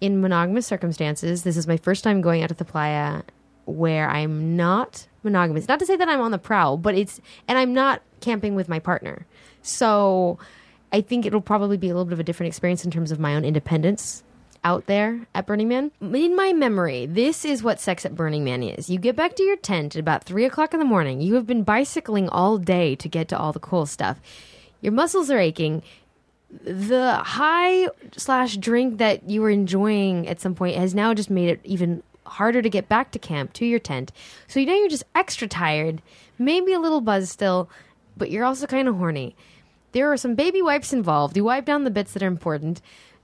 [0.00, 1.44] in monogamous circumstances.
[1.44, 3.22] This is my first time going out to the playa
[3.64, 5.68] where I'm not monogamous.
[5.68, 8.68] Not to say that I'm on the prowl, but it's and I'm not camping with
[8.68, 9.26] my partner.
[9.62, 10.38] So
[10.92, 13.18] I think it'll probably be a little bit of a different experience in terms of
[13.18, 14.22] my own independence
[14.64, 15.90] out there at Burning Man.
[16.00, 18.88] In my memory, this is what sex at Burning Man is.
[18.88, 21.20] You get back to your tent at about three o'clock in the morning.
[21.20, 24.20] You have been bicycling all day to get to all the cool stuff.
[24.80, 25.82] Your muscles are aching.
[26.64, 31.48] The high slash drink that you were enjoying at some point has now just made
[31.48, 34.12] it even harder to get back to camp to your tent.
[34.46, 36.02] So you know you're just extra tired,
[36.38, 37.68] maybe a little buzz still,
[38.16, 39.34] but you're also kind of horny.
[39.92, 41.36] There are some baby wipes involved.
[41.36, 42.80] You wipe down the bits that are important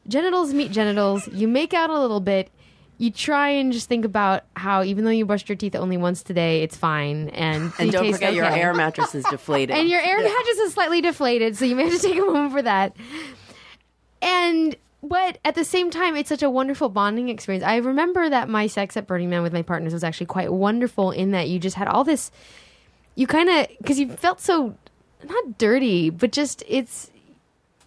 [0.09, 1.29] genitals meet genitals.
[1.29, 2.51] You make out a little bit.
[2.97, 6.23] You try and just think about how even though you brushed your teeth only once
[6.25, 7.29] today, it's fine.
[7.29, 9.77] And And don't forget your air mattress is deflated.
[9.77, 12.53] And your air mattress is slightly deflated, so you may have to take a moment
[12.53, 12.97] for that.
[14.21, 17.65] And but at the same time, it's such a wonderful bonding experience.
[17.65, 21.13] I remember that my sex at Burning Man with my partners was actually quite wonderful
[21.13, 22.33] in that you just had all this.
[23.15, 24.75] You kind of because you felt so
[25.25, 27.11] not dirty, but just it's.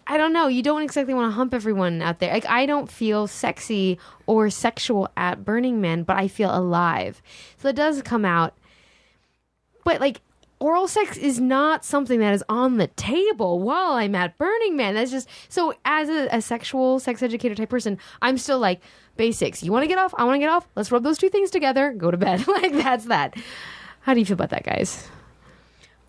[0.06, 0.48] I don't know.
[0.48, 2.32] You don't exactly want to hump everyone out there.
[2.32, 7.22] Like I don't feel sexy or sexual at Burning Man, but I feel alive.
[7.58, 8.54] So it does come out
[9.84, 10.20] but like
[10.58, 14.94] oral sex is not something that is on the table while I'm at Burning Man.
[14.94, 18.80] That's just so as a, a sexual sex educator type person, I'm still like
[19.16, 19.62] basics.
[19.62, 20.14] You want to get off?
[20.16, 20.68] I want to get off.
[20.76, 21.92] Let's rub those two things together.
[21.92, 22.46] Go to bed.
[22.48, 23.34] like that's that.
[24.00, 25.08] How do you feel about that, guys?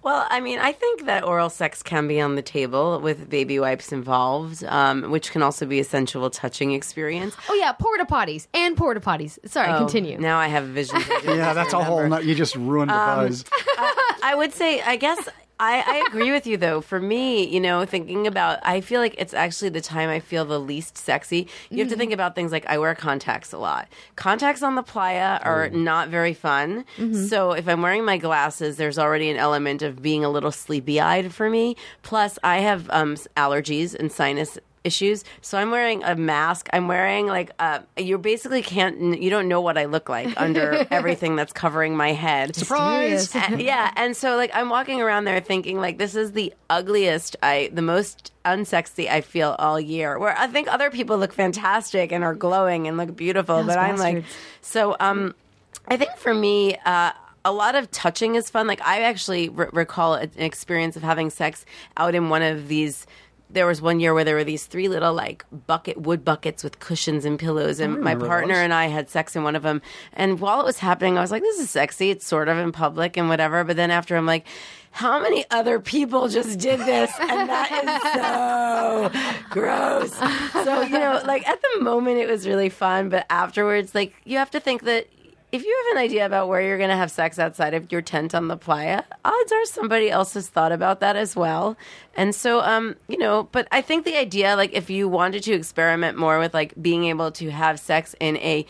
[0.03, 3.57] Well, I mean, I think that oral sex can be on the table with baby
[3.59, 7.35] wipes involved, um, which can also be a sensual touching experience.
[7.49, 9.39] Oh yeah, porta potties and porta potties.
[9.49, 10.17] Sorry, Oh, continue.
[10.19, 11.03] Now I have visions.
[11.09, 11.97] I didn't Yeah, that's a whole.
[12.01, 12.17] remember.
[12.23, 13.45] No, you just ruined the Um, buzz.
[14.23, 15.27] I would say, I guess.
[15.59, 16.81] I, I agree with you though.
[16.81, 20.43] For me, you know, thinking about, I feel like it's actually the time I feel
[20.45, 21.47] the least sexy.
[21.69, 23.87] You have to think about things like I wear contacts a lot.
[24.15, 26.85] Contacts on the playa are not very fun.
[27.27, 30.99] So if I'm wearing my glasses, there's already an element of being a little sleepy
[30.99, 31.75] eyed for me.
[32.01, 35.23] Plus, I have um, allergies and sinus issues.
[35.41, 36.67] So I'm wearing a mask.
[36.73, 39.21] I'm wearing like uh, you basically can't.
[39.21, 42.55] You don't know what I look like under everything that's covering my head.
[42.55, 43.33] Surprise!
[43.35, 47.35] And- yeah, and so like I'm walking around there thinking like this is the ugliest
[47.41, 50.19] I the most unsexy I feel all year.
[50.19, 53.77] Where I think other people look fantastic and are glowing and look beautiful, Those but
[53.77, 54.25] I'm like
[54.61, 55.33] so um
[55.87, 57.11] I think for me uh
[57.45, 58.67] a lot of touching is fun.
[58.67, 61.65] Like I actually re- recall an experience of having sex
[61.97, 63.05] out in one of these
[63.49, 66.79] there was one year where there were these three little like bucket wood buckets with
[66.79, 69.81] cushions and pillows and my partner and I had sex in one of them
[70.13, 72.09] and while it was happening I was like this is sexy.
[72.09, 73.63] It's sort of in public and whatever.
[73.63, 74.45] But then after I'm like
[74.91, 77.11] how many other people just did this?
[77.19, 80.13] And that is so gross.
[80.63, 84.37] So you know like at the moment it was really fun but afterwards like you
[84.37, 85.07] have to think that
[85.53, 88.01] if you have an idea about where you're going to have sex outside of your
[88.01, 91.77] tent on the playa, odds are somebody else has thought about that as well.
[92.15, 95.53] And so, um, you know, but I think the idea, like, if you wanted to
[95.53, 98.65] experiment more with like being able to have sex in a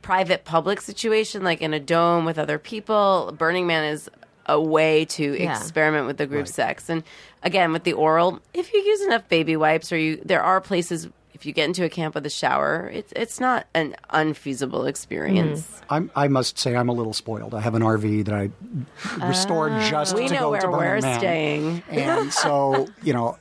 [0.00, 4.08] private public situation, like in a dome with other people, Burning Man is
[4.46, 5.58] a way to Yeah.
[5.58, 6.88] experiment with the group sex.
[6.88, 7.02] And
[7.42, 11.08] again, with the oral, if you use enough baby wipes, or you, there are places.
[11.38, 15.80] If you get into a camp with a shower, it's it's not an unfeasible experience.
[15.88, 17.54] I'm, I must say, I'm a little spoiled.
[17.54, 18.50] I have an RV that I
[19.24, 21.18] restored just to go to Burning we're Man.
[21.20, 21.82] staying.
[21.90, 23.38] and so you know,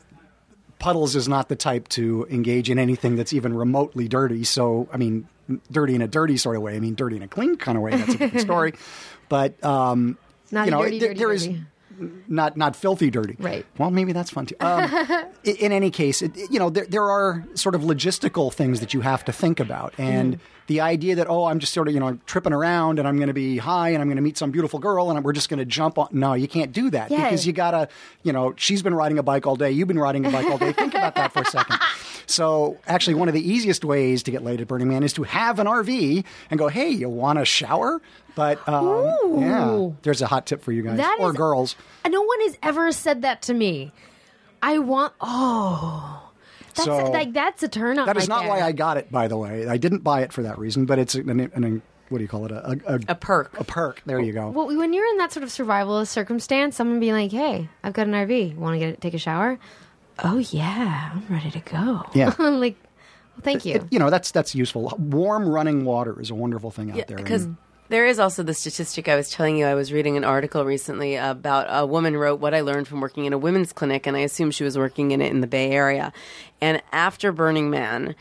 [0.77, 4.43] Puddles is not the type to engage in anything that's even remotely dirty.
[4.43, 5.27] So I mean,
[5.71, 6.75] dirty in a dirty sort of way.
[6.75, 7.91] I mean, dirty in a clean kind of way.
[7.95, 8.73] That's a different story.
[9.27, 10.19] But um,
[10.51, 11.61] Not you know, dirty, there- dirty, there is dirty.
[12.27, 13.35] Not not filthy dirty.
[13.39, 13.65] Right.
[13.77, 14.55] Well, maybe that's fun too.
[14.59, 14.89] Um,
[15.43, 19.01] in any case, it, you know, there, there are sort of logistical things that you
[19.01, 20.43] have to think about, and Mm-hmm.
[20.67, 23.27] The idea that oh, I'm just sort of you know tripping around and I'm going
[23.29, 25.59] to be high and I'm going to meet some beautiful girl and we're just going
[25.59, 26.09] to jump on.
[26.11, 27.23] No, you can't do that Yeah.
[27.23, 27.87] because you gotta,
[28.23, 29.71] you know, she's been riding a bike all day.
[29.71, 30.73] You've been riding a bike all day.
[30.73, 31.79] Think about that for a second.
[32.29, 35.23] So, actually, one of the easiest ways to get laid at Burning Man is to
[35.23, 38.01] have an RV and go, hey, you want a shower?
[38.35, 41.77] But um, yeah, there's a hot tip for you guys That or is- girls.
[42.05, 43.93] No one has ever said that to me.
[44.61, 45.13] I want.
[45.21, 46.26] Oh,
[46.77, 48.05] that's So- like that's a turn on.
[48.05, 48.49] That is right not there.
[48.49, 49.67] why I got it, by the way.
[49.67, 52.27] I didn't buy it for that reason, but it's an, an, an what do you
[52.29, 52.51] call it?
[52.51, 53.59] A, a, A perk.
[53.59, 54.01] A perk.
[54.05, 54.49] There you go.
[54.49, 58.07] Well, when you're in that sort of survivalist circumstance, someone being like, "Hey, I've got
[58.07, 58.55] an RV.
[58.55, 59.59] Want to get take a shower?"
[60.23, 62.03] Oh yeah, I'm ready to go.
[62.13, 62.33] Yeah.
[62.39, 63.85] like, well, thank you.
[63.91, 64.93] you know, that's that's useful.
[64.97, 67.17] Warm running water is a wonderful thing out there.
[67.17, 67.57] Because And-
[67.89, 69.65] there is also the statistic I was telling you.
[69.65, 73.25] I was reading an article recently about a woman wrote what I learned from working
[73.25, 75.71] in a women's clinic, and I assume she was working in it in the Bay
[75.71, 76.11] Area.
[76.59, 78.15] And after Burning Man,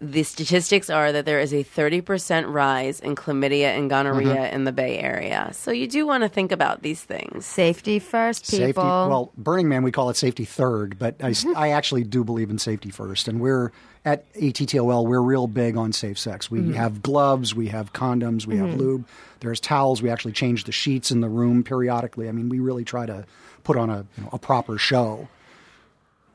[0.00, 4.54] the statistics are that there is a 30% rise in chlamydia and gonorrhea Mm-hmm.
[4.54, 5.50] in the Bay Area.
[5.52, 7.44] So you do want to think about these things.
[7.44, 8.66] Safety first, people.
[8.66, 8.80] Safety.
[8.80, 11.54] Well, Burning Man, we call it safety third, but I mm-hmm.
[11.56, 13.28] actually do believe in safety first.
[13.28, 13.72] And we're
[14.04, 16.50] at ATTOL, we're real big on safe sex.
[16.50, 16.72] We mm-hmm.
[16.72, 18.78] have gloves, we have condoms, we have mm-hmm.
[18.78, 19.08] lube.
[19.40, 20.02] There's towels.
[20.02, 22.28] We actually change the sheets in the room periodically.
[22.28, 23.26] I mean, we really try to
[23.64, 25.28] put on a you know, a proper show.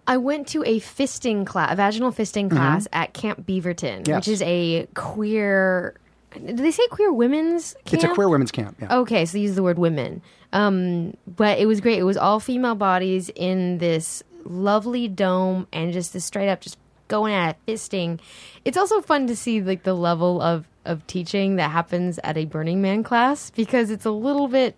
[0.08, 4.10] I went to a fisting class, a vaginal fisting class at Camp Beaverton, Mm-hmm.
[4.10, 4.16] Yes.
[4.20, 5.96] which is a queer.
[6.34, 7.94] Did they say queer women's camp?
[7.94, 8.78] It's a queer women's camp.
[8.82, 8.98] Yeah.
[8.98, 10.22] Okay, so they use the word women.
[10.54, 11.98] Um, but it was great.
[11.98, 16.78] It was all female bodies in this lovely dome and just this straight up just
[17.08, 18.20] going at it, fisting.
[18.64, 22.46] It's also fun to see like the level of of teaching that happens at a
[22.46, 24.76] Burning Man class because it's a little bit.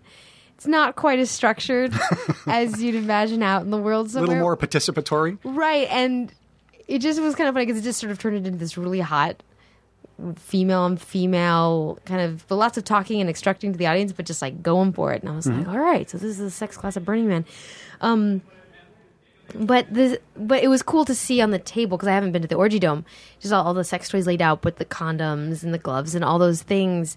[0.58, 1.94] It's not quite as structured
[2.48, 4.26] as you'd imagine out in the world a somewhere.
[4.28, 5.38] little more participatory.
[5.44, 6.32] Right, and
[6.88, 8.98] it just was kind of funny because it just sort of turned into this really
[8.98, 9.40] hot
[10.34, 14.26] female on female kind of, but lots of talking and extracting to the audience, but
[14.26, 15.22] just like going for it.
[15.22, 17.44] And I was like, all right, so this is a sex class at Burning Man.
[18.00, 18.42] Um,
[19.54, 22.42] but the but it was cool to see on the table because I haven't been
[22.42, 23.04] to the orgy dome.
[23.38, 26.24] Just all, all the sex toys laid out with the condoms and the gloves and
[26.24, 27.16] all those things.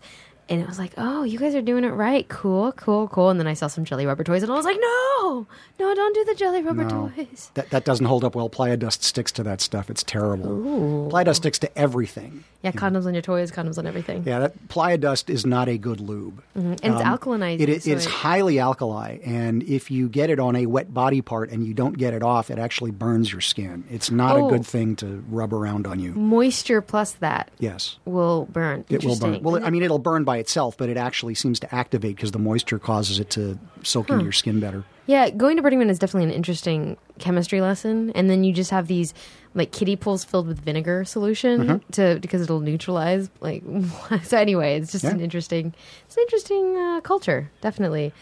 [0.52, 2.28] And it was like, oh, you guys are doing it right.
[2.28, 3.30] Cool, cool, cool.
[3.30, 5.48] And then I saw some jelly rubber toys, and I was like, no,
[5.80, 7.10] no, don't do the jelly rubber No.
[7.16, 7.50] toys.
[7.54, 8.50] That, that doesn't hold up well.
[8.50, 9.90] Playa dust sticks to that stuff.
[9.90, 11.08] It's terrible.
[11.10, 12.44] Playa dust sticks to everything.
[12.64, 14.24] Yeah, condoms on your toys, condoms on everything.
[14.24, 16.44] Yeah, that playa dust is not a good lube.
[16.56, 16.74] Mm-hmm.
[16.84, 17.60] And it's um, alkalinizing.
[17.62, 20.94] It, is- so it's it- highly alkali, and if you get it on a wet
[20.94, 23.86] body part and you don't get it off, it actually burns your skin.
[23.90, 24.48] It's not Oh.
[24.48, 24.64] a good oh.
[24.64, 26.12] thing to rub around on you.
[26.14, 28.86] moisture plus that Yes, will burn.
[28.90, 29.42] it will burn.
[29.42, 32.40] Well, I mean, it'll burn by itself, but it actually seems to activate because the
[32.40, 34.84] moisture causes it to soak into your skin better.
[35.08, 38.72] Yeah, going to Burning Man is definitely an interesting chemistry lesson, and then you just
[38.72, 39.14] have these
[39.54, 41.92] like kiddie pools filled with vinegar solution Mm-hmm.
[41.94, 43.30] to because it'll neutralize.
[43.42, 43.64] Like
[44.24, 45.12] so, anyway, it's just Yeah.
[45.12, 45.74] an interesting,
[46.06, 48.14] it's an interesting uh, culture, definitely.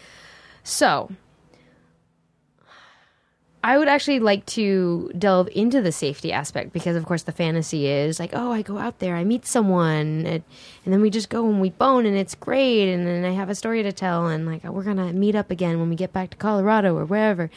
[0.64, 1.10] So,
[3.62, 7.86] I would actually like to delve into the safety aspect because, of course, the fantasy
[7.86, 10.42] is like, oh, I go out there, I meet someone, and,
[10.84, 13.50] and then we just go and we bone, and it's great, and then I have
[13.50, 16.30] a story to tell, and like we're gonna meet up again when we get back
[16.30, 17.50] to Colorado or wherever.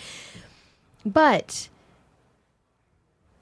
[1.06, 1.70] But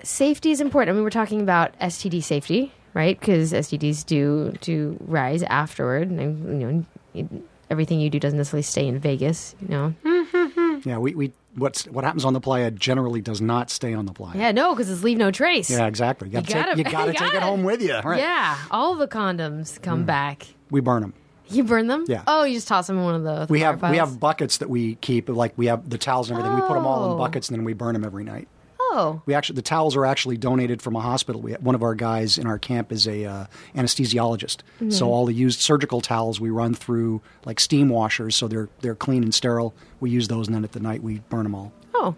[0.04, 0.94] safety is important.
[0.94, 3.20] I mean, we're talking about STD safety, right?
[3.20, 8.88] Because STDs do do rise afterward, and you know, everything you do doesn't necessarily stay
[8.88, 9.56] in Vegas.
[9.62, 9.96] You know,
[10.86, 14.14] Yeah, we, we what's what happens on the playa generally does not stay on the
[14.14, 14.38] playa.
[14.38, 15.70] yeah, no, because it's leave no trace.
[15.70, 16.30] Yeah, exactly.
[16.30, 18.00] You, You gotta, gotta- take, you gotta you take it gotta- home with you.
[18.00, 18.20] Right.
[18.20, 20.08] Yeah, all the condoms come mm.
[20.08, 20.48] back.
[20.70, 21.14] We burn them.
[21.50, 22.06] You burn them?
[22.08, 22.24] Yeah.
[22.28, 23.46] Oh, you just toss them in one of the.
[23.46, 25.28] the We have we have buckets that we keep.
[25.28, 26.56] Like we have the towels and everything.
[26.62, 27.12] We put them all Oh.
[27.12, 28.48] in buckets and then we burn them every night.
[28.94, 31.42] Oh, We actually the towels are actually donated from a hospital.
[31.42, 34.58] We one of our guys in our camp is a uh, anesthesiologist.
[34.58, 34.90] Mm-hmm.
[34.90, 38.96] So all the used surgical towels we run through like steam washers, so they're they're
[38.96, 39.74] clean and sterile.
[40.02, 41.72] We use those, and then at the night we burn them all.
[41.94, 42.16] oh,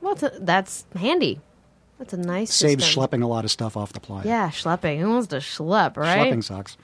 [0.00, 1.40] well, that's, a, that's handy.
[1.98, 3.02] That's a nice Saves system.
[3.02, 4.22] schlepping a lot of stuff off the playa.
[4.26, 4.98] Yeah, schlepping.
[5.00, 6.32] Who wants to schlep, right?
[6.32, 6.76] Schlepping sucks.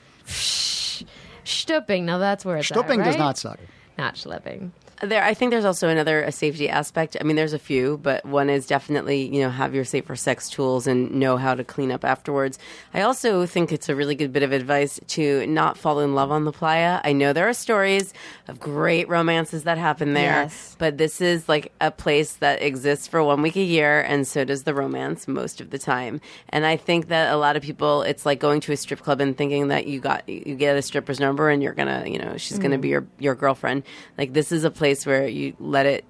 [1.45, 2.03] Schtupping.
[2.05, 3.59] Now that's where it's at, Schtupping does not suck.
[3.99, 4.71] Not schlepping.
[5.03, 7.17] There, I think there's also another a safety aspect.
[7.19, 10.51] I mean, there's a few, but one is definitely you know have your safer sex
[10.51, 12.59] tools and know how to clean up afterwards.
[12.93, 16.31] I also think it's a really good bit of advice to not fall in love
[16.31, 17.01] on the playa.
[17.03, 18.13] I know there are stories
[18.47, 20.77] of great romances that happen there, Yes.
[20.79, 24.45] but this is like a place that exists for one week a year, and so
[24.45, 26.21] does the romance most of the time.
[26.51, 29.23] And I think that a lot of people, it's like going to a strip club
[29.23, 32.37] and thinking that you got you get a stripper's number and you're gonna you know
[32.37, 32.93] she's gonna be mm.
[32.93, 33.85] your your girlfriend.
[34.19, 36.05] Like this is a place where you let it.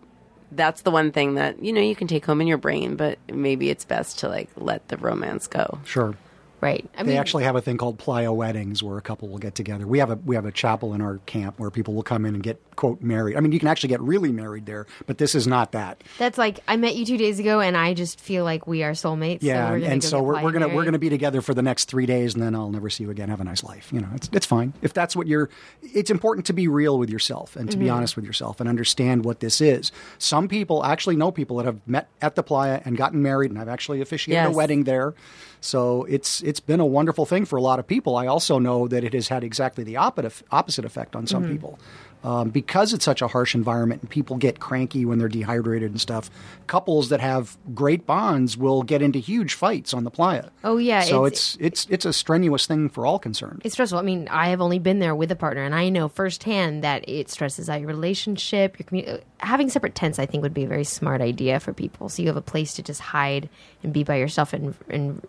[0.52, 3.18] That's the one thing that you know you can take home in your brain, but
[3.32, 5.78] maybe it's best to like let the romance go.
[5.84, 6.16] Sure.
[6.60, 6.88] Right.
[6.96, 9.54] I They mean, actually have a thing called playa weddings where a couple will get
[9.54, 9.86] together.
[9.86, 12.34] We have a we have a chapel in our camp where people will come in
[12.34, 13.36] and get quote married.
[13.36, 16.02] I mean, you can actually get really married there, but this is not that.
[16.18, 18.92] that's like I met you two days ago, and I just feel like we are
[18.92, 19.38] soulmates.
[19.42, 21.40] Yeah, so we're and, gonna and go so we're, we're gonna we're gonna be together
[21.40, 23.30] for the next three days, and then I'll never see you again.
[23.30, 23.90] Have a nice life.
[23.92, 25.48] You know, it's it's fine if that's what you're.
[25.82, 27.84] It's important to be real with yourself and to Mm-hmm.
[27.86, 29.90] be honest with yourself and understand what this is.
[30.18, 33.58] Some people actually know people that have met at the playa and gotten married, and
[33.58, 35.14] I've actually officiated a wedding there.
[35.60, 38.16] So it's it's been a wonderful thing for a lot of people.
[38.16, 41.28] I also know that it has had exactly the opposite opposite effect on Mm-hmm.
[41.28, 41.78] some people.
[42.22, 45.98] Um, because it's such a harsh environment and people get cranky when they're dehydrated and
[45.98, 46.28] stuff,
[46.66, 50.50] couples that have great bonds will get into huge fights on the playa.
[50.62, 53.62] Oh, yeah, So it's- it's it's it's a strenuous thing for all concerned.
[53.64, 53.98] It's stressful.
[53.98, 57.08] I mean, I have only been there with a partner, and I know firsthand that
[57.08, 58.78] it stresses out your relationship.
[58.78, 62.10] Your commu- having separate tents, I think, would be a very smart idea for people.
[62.10, 63.48] So you have a place to just hide
[63.82, 65.22] and be by yourself and and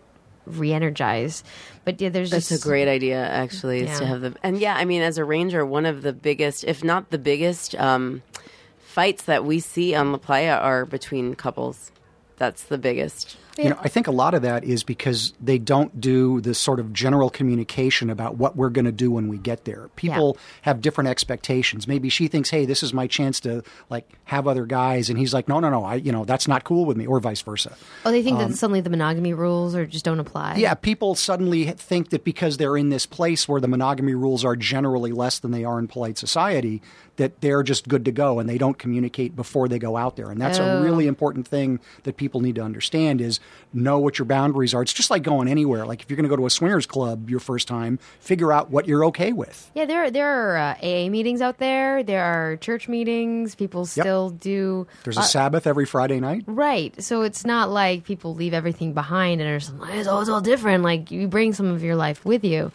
[0.46, 1.44] re-energize.
[1.84, 4.76] But yeah, there's That's just a great idea, actually, is to have the and yeah.
[4.76, 8.22] I mean, as a ranger, one of the biggest, if not the biggest, um,
[8.80, 11.90] fights that we see on La Playa are between couples.
[12.36, 13.36] That's the biggest.
[13.58, 16.80] You know, I think a lot of that is because they don't do this sort
[16.80, 19.88] of general communication about what we're going to do when we get there.
[19.94, 21.86] People have different expectations.
[21.86, 25.34] Maybe she thinks, "Hey, this is my chance to like have other guys," and he's
[25.34, 27.74] like, "No, no, no, I, you know, that's not cool with me," or vice versa.
[28.06, 30.52] Oh, they think that suddenly the monogamy rules or just don't apply.
[30.52, 34.44] Um, Yeah, people suddenly think that because they're in this place where the monogamy rules
[34.44, 36.80] are generally less than they are in polite society,
[37.16, 40.30] that they're just good to go and they don't communicate before they go out there.
[40.30, 40.78] And that's Oh.
[40.78, 43.38] a really important thing that people need to understand is
[43.72, 44.82] know what your boundaries are.
[44.82, 45.86] It's just like going anywhere.
[45.86, 48.70] Like if you're going to go to a swingers club your first time, figure out
[48.70, 49.70] what you're okay with.
[49.74, 52.02] Yeah, there there are uh, AA meetings out there.
[52.02, 53.54] There are church meetings.
[53.54, 54.86] People still do.
[55.04, 56.44] There's a Sabbath every Friday night.
[56.46, 57.00] Right.
[57.02, 60.30] So it's not like people leave everything behind and are just like, it's all, it's
[60.30, 60.84] all different.
[60.84, 62.72] Like you bring some of your life with you.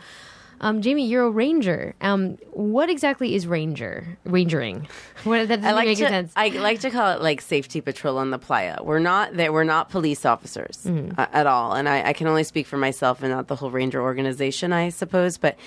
[0.59, 1.93] Um, Jamye, you're a ranger.
[2.01, 4.17] Um, what exactly is ranger?
[4.27, 4.87] Rangering?
[5.23, 6.31] What, that doesn't I like make to sense.
[6.35, 8.77] I like to call it like safety patrol on the playa.
[8.81, 11.19] We're not that we're not police officers Mm-hmm.
[11.19, 13.71] uh, at all, and I, I can only speak for myself and not the whole
[13.71, 15.37] ranger organization, I suppose.
[15.37, 15.57] But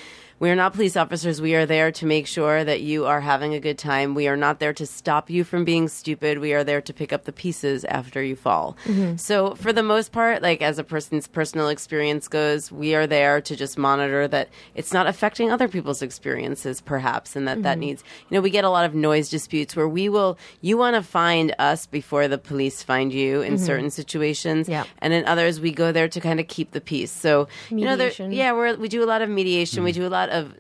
[0.41, 1.41] we are not police officers.
[1.41, 4.15] We are there to make sure that you are having a good time.
[4.15, 6.39] We are not there to stop you from being stupid.
[6.39, 8.77] We are there to pick up the pieces after you fall.
[8.87, 9.17] Mm-hmm.
[9.17, 13.41] So for the most part, like as a person's personal experience goes, we are there
[13.43, 17.81] to just monitor that it's not affecting other people's experiences, perhaps, and that that Mm-hmm.
[17.81, 18.05] needs.
[18.31, 20.39] You know, we get a lot of noise disputes where we will.
[20.63, 24.73] You want to find us before the police find you in certain situations, Mm-hmm.
[24.73, 24.85] Yeah.
[25.01, 27.13] and in others we go there to kind of keep the peace.
[27.13, 29.85] So you know, there, yeah, we're, we do a lot of mediation.
[29.85, 30.55] We do a lot of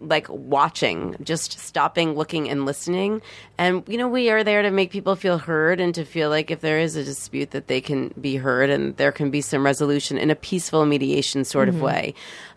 [0.00, 3.22] like watching, just stopping, looking, and listening.
[3.58, 6.50] And you know, we are there to make people feel heard and to feel like
[6.50, 9.64] if there is a dispute that they can be heard and there can be some
[9.64, 12.14] resolution in a peaceful mediation sort of way.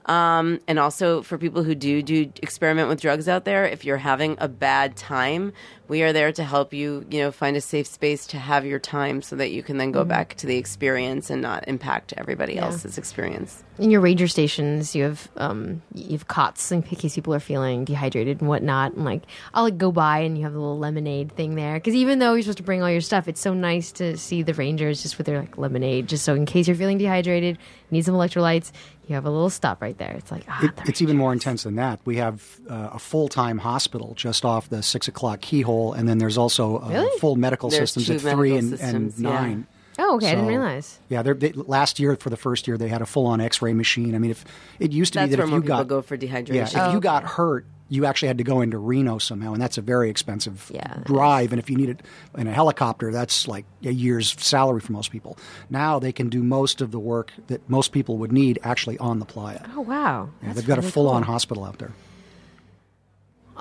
[0.10, 3.98] Um, and also for people who do do experiment with drugs out there, if you're
[3.98, 5.54] having a bad time,
[5.88, 8.80] we are there to help you, you know, find a safe space to have your
[8.80, 12.58] time so that you can then go back to the experience and not impact everybody
[12.58, 13.64] else's experience.
[13.78, 17.86] in your ranger stations, you have um, you have cots in case people are feeling
[17.86, 18.94] dehydrated and whatnot.
[18.94, 21.96] And like, I'll like go by and you have the little lemonade thing there because
[21.96, 24.54] even though you're supposed to bring all your stuff, it's so nice to see the
[24.54, 27.58] rangers just with their like lemonade, just so in case you're feeling dehydrated,
[27.92, 28.72] need some electrolytes,
[29.08, 30.12] you have a little stop right there.
[30.12, 32.00] It's like ah, It, the it's even more intense than that.
[32.06, 36.20] We have uh, a full time hospital just off the six o'clock keyhole, and then
[36.20, 37.20] there's also uh, Really?
[37.20, 39.56] full medical There's systems at three and, systems, and yeah.
[40.00, 40.08] Nine.
[40.10, 41.00] Oh, okay, I didn't realize.
[41.10, 43.62] Yeah, they're- they, last year for the first year they had a full on X
[43.62, 44.16] ray machine.
[44.16, 44.46] I mean, if
[44.80, 46.54] it used to That's be that where if you got go for dehydration.
[46.54, 49.62] yeah, if Oh, you got hurt, you actually had to go into Reno somehow, and
[49.62, 51.52] that's a very expensive Yeah, that drive.
[51.52, 52.02] And if you need it
[52.38, 55.38] in a helicopter, that's like a year's salary for most people.
[55.72, 59.18] Now they can do most of the work that most people would need actually on
[59.20, 59.62] the playa.
[59.76, 61.34] Oh wow, Yeah, That's they've got really a full on cool.
[61.34, 61.92] hospital out there.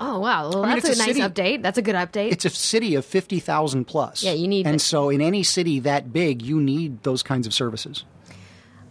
[0.01, 1.61] Oh wow, well I mean, that's a, a nice city- update.
[1.61, 2.31] That's a good update.
[2.31, 4.23] It's a city of fifty thousand plus.
[4.23, 7.53] Yeah, you need- and so in any city that big, you need those kinds of
[7.53, 8.05] services.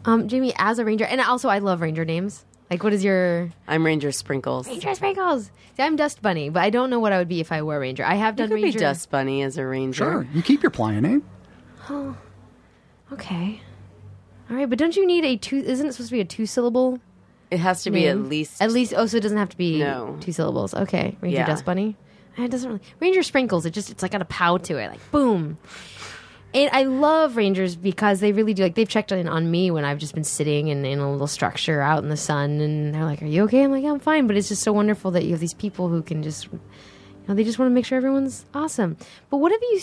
[0.05, 2.45] um, Jamye, as a ranger, and also I love ranger names.
[2.71, 4.69] Like, what is your I'm Ranger Sprinkles.
[4.69, 5.51] Ranger Sprinkles?
[5.75, 7.81] See, I'm Dust Bunny, but I don't know what I would be if I were
[7.81, 8.05] Ranger.
[8.05, 8.79] I have You could Ranger.
[8.79, 10.05] be Dust Bunny as a ranger.
[10.05, 11.23] Sure, you keep your playa name.
[11.25, 11.85] Eh?
[11.89, 12.17] Oh,
[13.15, 13.63] okay.
[14.51, 15.57] All right, but don't you need a two?
[15.57, 17.01] Isn't it supposed to be a two syllable?
[17.51, 18.93] It has to be at least At least.
[18.97, 20.17] Oh, so it doesn't have to be No.
[20.21, 20.75] two syllables.
[20.75, 21.47] Okay, Ranger Yeah.
[21.47, 21.97] Dust Bunny.
[22.37, 22.83] Eh, It doesn't really.
[23.01, 23.65] Ranger Sprinkles.
[23.67, 25.59] It just it's like got a pow to it, like boom.
[26.55, 28.63] And I love Rangers because they really do.
[28.63, 31.27] Like they've checked in on me when I've just been sitting in, in a little
[31.27, 33.99] structure out in the sun, and they're like, "Are you okay?" I'm like, yeah, "I'm
[34.01, 36.59] fine." But it's just so wonderful that you have these people who can just, you
[37.29, 38.97] know, they just want to make sure everyone's awesome.
[39.29, 39.81] But what have you?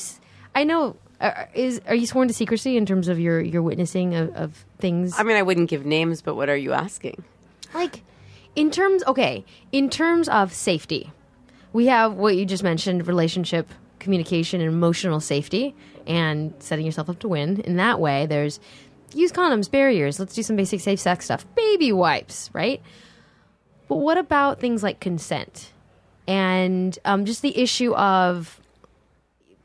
[0.55, 0.95] I know.
[1.21, 4.65] Are, is are you sworn to secrecy in terms of your your witnessing of, of
[4.79, 5.13] things?
[5.19, 7.23] I mean, I wouldn't give names, but what are you asking?
[7.75, 8.03] Like
[8.55, 11.11] in terms okay in terms of safety
[11.73, 13.69] we have what you just mentioned relationship
[13.99, 15.75] communication and emotional safety
[16.07, 17.59] and setting yourself up to win.
[17.61, 18.59] In that way there's
[19.13, 22.81] use condoms barriers let's do some basic safe sex stuff baby wipes right?
[23.87, 25.71] But what about things like consent?
[26.27, 28.59] And um, just the issue of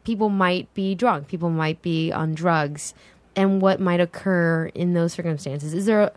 [0.04, 2.92] people might be drunk people might be on drugs
[3.36, 5.72] and what might occur in those circumstances.
[5.72, 6.12] Is there a,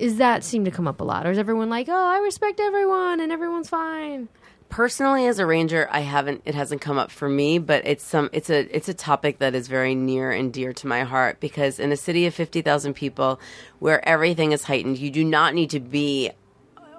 [0.00, 2.58] is that seem to come up a lot or is everyone like oh i respect
[2.58, 4.28] everyone and everyone's fine
[4.70, 6.42] Personally, as a ranger, I haven't.
[6.44, 8.30] It hasn't come up for me, but it's some.
[8.32, 8.60] It's a.
[8.74, 11.96] It's a topic that is very near and dear to my heart because in a
[11.96, 13.40] city of fifty thousand people,
[13.80, 16.30] where everything is heightened, you do not need to be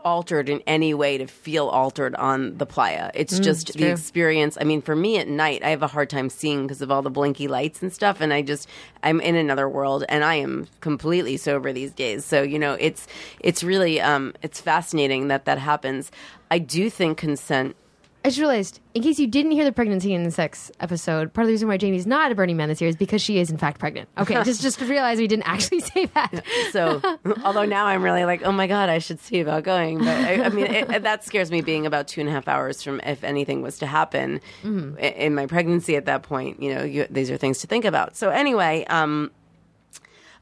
[0.04, 3.12] altered in any way to feel altered on the playa.
[3.14, 3.88] It's just the true.
[3.88, 4.58] experience.
[4.60, 7.02] I mean, for me at night, I have a hard time seeing because of all
[7.02, 8.68] the blinky lights and stuff, and I just
[9.04, 12.26] I'm in another world, and I am completely sober these days.
[12.26, 13.08] So you know, it's
[13.40, 16.12] it's really um, it's fascinating that that happens.
[16.50, 17.76] I do think consent.
[18.24, 21.48] I just realized, in case you didn't hear the pregnancy and sex episode, part of
[21.48, 23.58] the reason why Jamye's not a Burning Man this year is because she is in
[23.58, 24.10] fact pregnant.
[24.18, 26.44] Okay, just just to realize we didn't actually say that.
[26.72, 27.02] So,
[27.44, 29.98] although now I'm really like, oh my god, I should see about going.
[29.98, 31.62] But I, I mean, it, that scares me.
[31.62, 34.98] Being about two and a half hours from if anything was to happen Mm-hmm.
[35.00, 38.16] in my pregnancy at that point, you know, you, these are things to think about.
[38.16, 39.32] So anyway, um,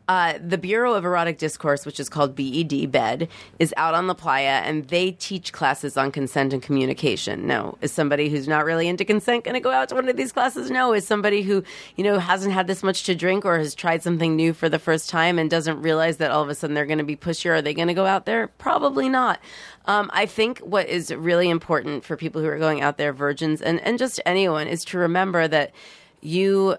[0.10, 3.28] uh, the Bureau of Erotic Discourse, which is called BED, BED,
[3.60, 7.46] is out on the playa and they teach classes on consent and communication.
[7.46, 10.18] Now, is somebody who's not really into consent going to go out to one of
[10.18, 10.72] these classes?
[10.72, 10.94] No.
[10.94, 11.64] Is somebody who,
[11.96, 14.80] you know, hasn't had this much to drink or has tried something new for the
[14.80, 17.52] first time and doesn't realize that all of a sudden they're going to be pushier?
[17.52, 18.48] Are they going to go out there?
[18.48, 19.40] Probably not.
[19.86, 23.62] Um, I think what is really important for people who are going out there, virgins,
[23.62, 25.72] and, and just anyone, is to remember that
[26.20, 26.78] you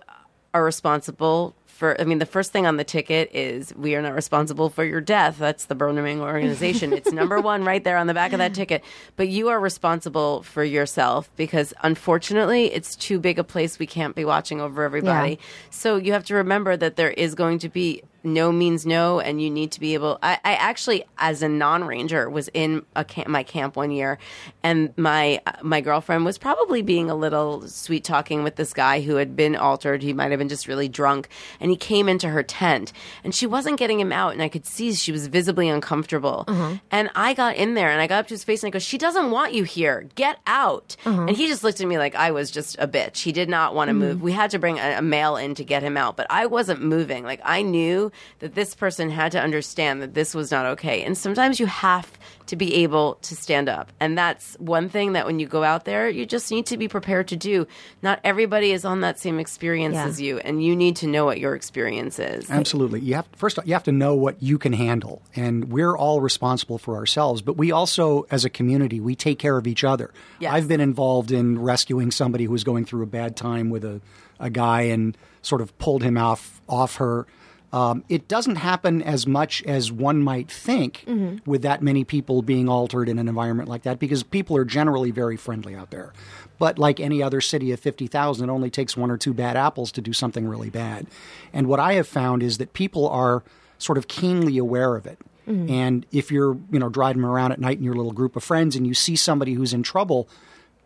[0.53, 4.15] are responsible for I mean the first thing on the ticket is we are not
[4.15, 5.39] responsible for your death.
[5.39, 6.93] That's the Burning organization.
[7.01, 8.85] it's number 1 right there on the back of that ticket.
[9.17, 14.15] But you are responsible for yourself because unfortunately it's too big a place we can't
[14.15, 15.39] be watching over everybody.
[15.71, 19.41] So you have to remember that there is going to be no means no and
[19.43, 23.29] you need to be able i, I actually as a non-ranger was in a camp,
[23.29, 24.19] my camp one year
[24.63, 29.17] and my my girlfriend was probably being a little sweet talking with this guy who
[29.17, 30.03] had been altered.
[30.03, 31.29] He might have been just really drunk
[31.61, 32.93] and he came into her tent
[33.25, 36.45] and she wasn't getting him out and i could see she was visibly uncomfortable.
[36.49, 36.77] Mm-hmm.
[36.91, 38.79] And i got in there and i got up to his face and i go
[38.79, 40.07] she doesn't want you here.
[40.15, 40.97] Get out.
[41.05, 41.29] Mm-hmm.
[41.29, 43.19] And he just looked at me like i was just a bitch.
[43.19, 44.25] He did not want to move mm-hmm.
[44.25, 46.83] we had to bring a, a male in to get him out but i wasn't
[46.83, 47.25] moving.
[47.25, 48.10] Like i knew
[48.41, 51.03] that this person had to understand that this was not okay.
[51.03, 52.11] And sometimes you have
[52.47, 53.93] to be able to stand up.
[54.01, 56.89] And that's one thing that when you go out there, you just need to be
[56.89, 57.67] prepared to do.
[58.03, 60.07] Not everybody is on that same experience Yeah.
[60.07, 62.51] as you, and you need to know what your experience is.
[62.51, 63.01] Absolutely.
[63.01, 66.79] You have first you have to know what you can handle, and we're all responsible
[66.79, 67.41] for ourselves.
[67.43, 70.13] But we also, as a community, we take care of each other.
[70.41, 70.53] Yes.
[70.53, 74.01] I've been involved in rescuing somebody who was going through a bad time with a,
[74.41, 77.27] a guy and sort of pulled him off off her.
[77.73, 81.05] Um, it doesn't happen as much as one might think
[81.47, 85.13] with that many people being altered in an environment like that because people are generally
[85.13, 86.13] very friendly out there.
[86.59, 89.93] But like any other city of 50,000, it only takes one or two bad apples
[89.93, 91.07] to do something really bad.
[91.53, 93.43] And what I have found is that people are
[93.79, 95.19] sort of keenly aware of it.
[95.47, 98.77] And if you're, you know, driving around at night in your little group of friends
[98.77, 100.29] and you see somebody who's in trouble,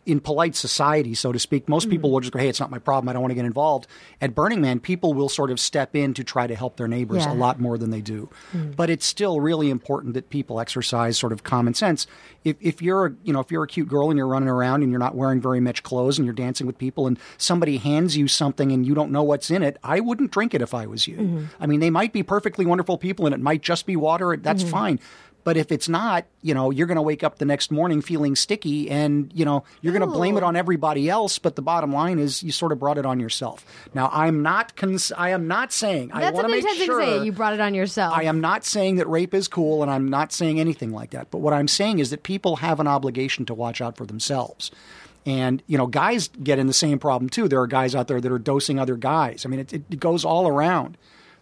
[0.07, 2.15] in polite society, so to speak, most people hmm.
[2.15, 3.09] will just go, "Hey, it's not my problem.
[3.09, 3.87] I don't want to get involved."
[4.21, 7.25] At Burning Man, people will sort of step in to try to help their neighbors
[7.25, 7.33] Yeah.
[7.33, 8.29] a lot more than they do.
[8.53, 8.73] Hmm.
[8.73, 12.07] But it's still really important that people exercise sort of common sense.
[12.45, 14.83] If, if you're, a, you know, if you're a cute girl and you're running around
[14.83, 18.17] and you're not wearing very much clothes and you're dancing with people and somebody hands
[18.17, 20.87] you something and you don't know what's in it, I wouldn't drink it if I
[20.87, 21.17] was you.
[21.17, 21.45] Mm-hmm.
[21.59, 24.37] I mean, they might be perfectly wonderful people and it might just be water.
[24.37, 24.73] That's mm-hmm.
[24.73, 25.01] fine.
[25.45, 28.35] But if it's not, you know, you're going to wake up the next morning feeling
[28.35, 31.39] sticky and, you know, you're going to blame it on everybody else.
[31.39, 33.65] But the bottom line is you sort of brought it on yourself.
[33.93, 37.01] Now, I'm not, cons- I am not saying, I That's want a to make sure.
[37.01, 37.25] to say.
[37.25, 38.17] You brought it on yourself.
[38.17, 41.31] I am not saying that rape is cool, and I'm not saying anything like that.
[41.31, 44.71] But what I'm saying is that people have an obligation to watch out for themselves.
[45.27, 47.49] And, you know, guys get in the same problem too.
[47.49, 49.45] There are guys out there that are dosing other guys.
[49.45, 50.97] I mean, it, it goes all around.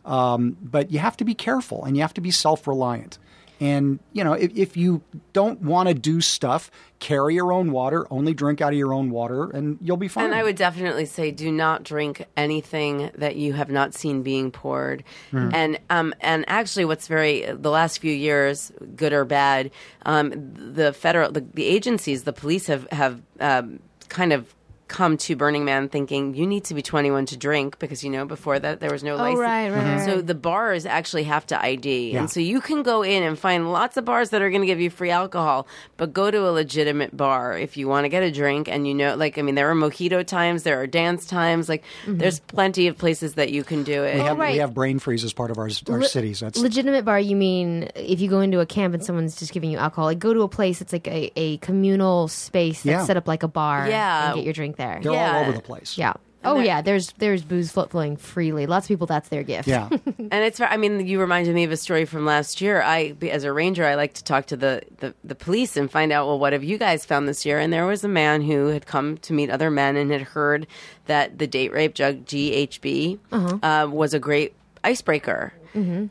[0.05, 3.19] Um, but you have to be careful and you have to be self reliant.
[3.63, 5.03] And, you know, if, if you
[5.33, 9.11] don't want to do stuff, carry your own water, only drink out of your own
[9.11, 10.25] water, and you'll be fine.
[10.25, 14.51] And I would definitely say, do not drink anything that you have not seen being
[14.51, 15.05] poured.
[15.31, 19.71] And um, and actually, what's very the last few years, good or bad,
[20.07, 20.33] um,
[20.75, 24.53] the federal the, the agencies, the police have have um, kind of
[24.89, 28.25] come to Burning Man thinking you need to be 21 to drink because you know
[28.27, 29.39] before that there was no license.
[29.39, 29.97] Oh, right, right, mm-hmm.
[29.97, 32.21] right, So the bars actually have to ID, Yeah.
[32.21, 34.67] and so you can go in and find lots of bars that are going to
[34.67, 35.67] give you free alcohol,
[35.97, 38.69] but go to a legitimate bar if you want to get a drink.
[38.69, 41.69] And you know, like I mean, there are mojito times, there are dance times.
[41.69, 42.19] Like mm-hmm.
[42.19, 44.17] there's plenty of places that you can do it.
[44.17, 44.53] we, have, right.
[44.53, 46.41] we have brain freeze as part of our, our Le- cities.
[46.41, 47.19] That's legitimate bar.
[47.19, 50.05] You mean if you go into a camp and someone's just giving you alcohol?
[50.07, 53.05] Like go to a place that's like a, a communal space that's Yeah.
[53.05, 53.89] set up like a bar.
[53.89, 54.27] Yeah.
[54.27, 54.82] and get your drink there.
[55.03, 55.37] They're yeah.
[55.37, 55.97] all over the place.
[55.99, 56.15] Yeah.
[56.45, 56.83] Oh yeah.
[56.83, 58.67] There's there's booze flo- flowing freely.
[58.67, 59.07] Lots of people.
[59.07, 59.69] That's their gift.
[59.69, 59.89] Yeah.
[60.33, 62.81] And it's, I mean, you reminded me of a story from last year.
[62.81, 66.11] I, as a ranger, I like to talk to the, the, the police and find
[66.11, 67.59] out, well, what have you guys found this year?
[67.59, 70.67] And there was a man who had come to meet other men and had heard
[71.05, 73.19] that the date rape drug GHB
[73.63, 75.53] uh, was a great icebreaker.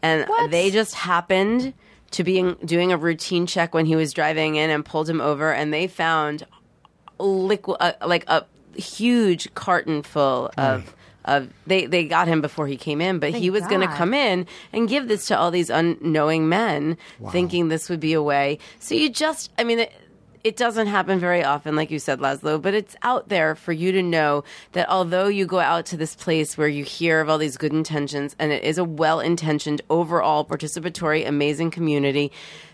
[0.04, 1.74] And they just happened
[2.12, 5.52] to being doing a routine check when he was driving in and pulled him over,
[5.52, 6.46] and they found
[7.18, 8.46] liquid, uh, like a
[8.76, 10.96] huge carton full of.
[11.24, 13.96] Of they they got him before he came in, but he was going to God.
[13.96, 16.98] come in and give this to all these unknowing men,
[17.30, 18.58] thinking this would be a way.
[18.80, 19.94] So you just, I mean, it,
[20.44, 23.92] it doesn't happen very often, like you said, Lazlow, but it's out there for you
[23.92, 27.38] to know that although you go out to this place where you hear of all
[27.38, 32.32] these good intentions and it is a well intentioned, overall participatory, amazing community,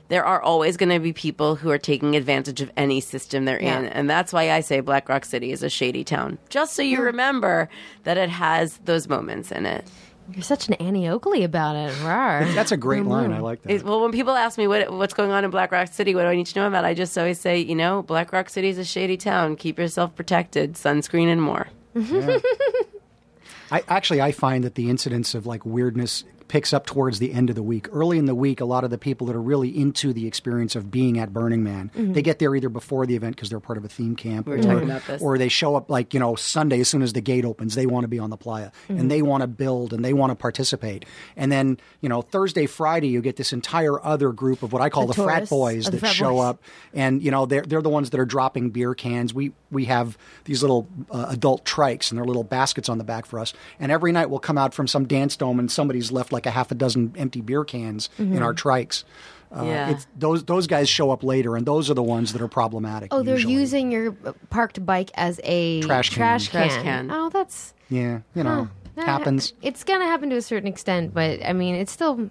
[0.10, 3.62] there are always going to be people who are taking advantage of any system they're
[3.62, 3.80] Yeah.
[3.80, 3.86] in.
[3.88, 6.38] And that's why I say Black Rock City is a shady town.
[6.49, 7.70] Just so you remember
[8.03, 9.86] that it has those moments in it.
[10.34, 11.93] You're such an Annie Oakley about it.
[11.99, 12.53] Rawr.
[12.55, 13.12] That's a great mm-hmm.
[13.12, 13.34] line.
[13.34, 13.72] I like that.
[13.72, 16.24] It, well, when people ask me what what's going on in Black Rock City, what
[16.24, 16.84] do I need to know about?
[16.84, 19.55] I just always say, you know, Black Rock City is a shady town.
[19.55, 21.68] Keep yourself protected, sunscreen and more.
[23.72, 27.50] I actually I find that the incidence of like weirdness picks up towards the end
[27.50, 27.88] of the week.
[27.91, 30.76] Early in the week, a lot of the people that are really into the experience
[30.76, 33.78] of being at Burning Man, they get there either before the event because they're part
[33.78, 34.60] of a theme camp, Mm-hmm.
[34.60, 35.22] or, talking about this.
[35.22, 37.76] or they show up like you know Sunday as soon as the gate opens.
[37.76, 39.00] They want to be on the playa Mm-hmm.
[39.00, 41.06] and they want to build and they want to participate.
[41.36, 44.89] And then you know Thursday, Friday, you get this entire other group of what I
[44.89, 46.45] call The the, frat boys that frat show boys.
[46.45, 49.34] up and you know they're they're the ones that are dropping beer cans.
[49.34, 53.26] We we have these little uh, adult trikes and they're little baskets on the back
[53.26, 53.54] for us.
[53.80, 56.52] And every night we'll come out from some dance dome and somebody's left like a
[56.52, 59.04] half a dozen empty beer cans in our trikes.
[59.50, 59.90] Uh, Yeah.
[59.92, 63.14] it's, those those guys show up later, and those are the ones that are problematic.
[63.14, 63.54] Oh, they're usually.
[63.54, 64.12] using your
[64.50, 66.18] parked bike as a Trash can.
[66.18, 66.68] Trash can.
[66.70, 67.12] Trash can.
[67.12, 69.54] Oh, that's yeah, you know, That- happens.
[69.62, 72.30] It's gonna happen to a certain extent, but I mean, it's still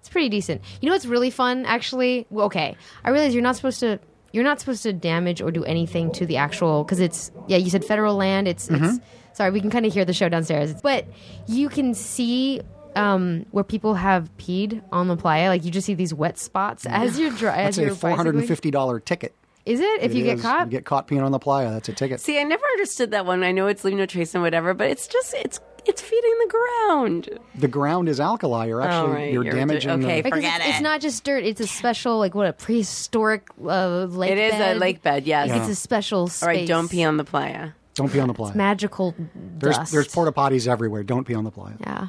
[0.00, 0.62] it's pretty decent.
[0.80, 2.26] You know what's really fun, actually?
[2.30, 4.00] Well, okay, I realize you're not supposed to.
[4.32, 7.58] You're not supposed to damage or do anything to the actual because it's yeah.
[7.58, 8.48] You said federal land.
[8.48, 8.84] It's Mm-hmm.
[8.86, 8.98] it's
[9.34, 9.50] sorry.
[9.50, 11.04] We can kind of hear the show downstairs, but
[11.46, 12.62] you can see.
[12.94, 16.84] Um, where people have peed on the playa, like you just see these wet spots
[16.86, 17.64] as you're driving.
[17.64, 19.34] That's a four hundred and fifty dollar ticket.
[19.64, 20.02] Is it?
[20.02, 20.42] If It you get is.
[20.42, 21.70] caught, you get caught peeing on the playa.
[21.70, 22.20] That's a ticket.
[22.20, 23.44] See, I never understood that one.
[23.44, 26.48] I know it's leave no trace and whatever, but it's just it's it's feeding the
[26.48, 27.28] ground.
[27.56, 28.66] the ground is alkali.
[28.66, 29.32] You're actually Oh, right.
[29.32, 29.90] you're, You're damaging.
[29.90, 30.16] okay.
[30.16, 33.48] the, because Forget it's, it's not just dirt; it's a special, like what a prehistoric
[33.64, 34.32] uh, lake.
[34.32, 34.78] It is a bed.
[34.78, 35.48] lake bed, yes.
[35.50, 36.42] Like, It's a special space.
[36.42, 37.70] All right, don't pee on the playa.
[37.94, 38.56] don't pee on the playa.
[38.56, 39.14] magical
[39.58, 39.92] There's dust.
[39.92, 41.02] there's porta potties everywhere.
[41.04, 41.74] Don't pee on the playa.
[41.80, 42.08] Yeah.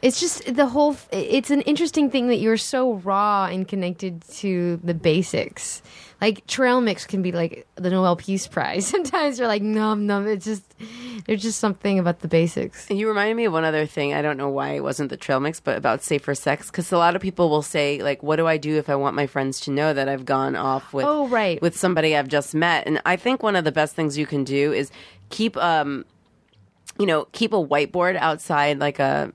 [0.00, 0.96] It's just the whole.
[1.10, 5.82] It's an interesting thing that you're so raw and connected to the basics.
[6.20, 8.86] Like trail mix can be like the Nobel Peace Prize.
[8.94, 10.28] Sometimes you're like num num.
[10.28, 10.62] It's just
[11.26, 12.88] there's just something about the basics.
[12.90, 14.14] And you reminded me of one other thing.
[14.14, 16.70] I don't know why it wasn't the trail mix, but about safer sex.
[16.70, 19.16] Because a lot of people will say, like, "What do I do if I want
[19.16, 21.60] my friends to know that I've gone off with Oh, right.
[21.60, 24.44] with somebody I've just met?" And I think one of the best things you can
[24.44, 24.92] do is
[25.30, 26.04] keep, um,
[27.00, 29.32] you know, keep a whiteboard outside, like a.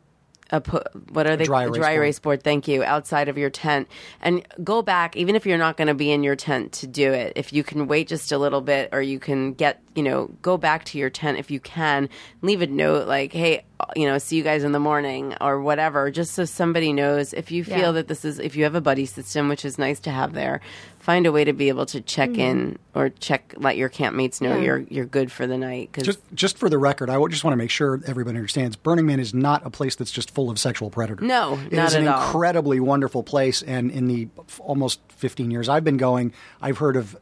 [0.51, 0.81] A pu-
[1.11, 1.45] what are they?
[1.45, 1.93] dry erase board.
[1.93, 2.43] erase board.
[2.43, 2.83] Thank you.
[2.83, 3.87] Outside of your tent,
[4.21, 5.15] and go back.
[5.15, 7.63] Even if you're not going to be in your tent to do it, if you
[7.63, 10.97] can wait just a little bit, or you can get, you know, go back to
[10.97, 12.07] your tent if you can.
[12.41, 13.63] Leave a note like, "Hey,
[13.95, 17.33] you know, see you guys in the morning," or whatever, just so somebody knows.
[17.33, 17.91] If you feel Yeah.
[17.93, 20.59] that this is, if you have a buddy system, which is nice to have there,
[21.03, 24.51] find a way to be able to check in or check, let your campmates know
[24.51, 24.59] Mm-hmm.
[24.59, 24.65] Yeah.
[24.65, 25.89] you're you're good for the night.
[25.91, 28.75] Because Just just for the record, I just want to make sure everybody understands.
[28.77, 31.27] Burning Man is not a place that's just full of sexual predators.
[31.27, 32.23] No, it not is an at all.
[32.25, 33.61] incredibly wonderful place.
[33.61, 34.29] And in the
[34.59, 37.17] almost 15 years I've been going, I've heard of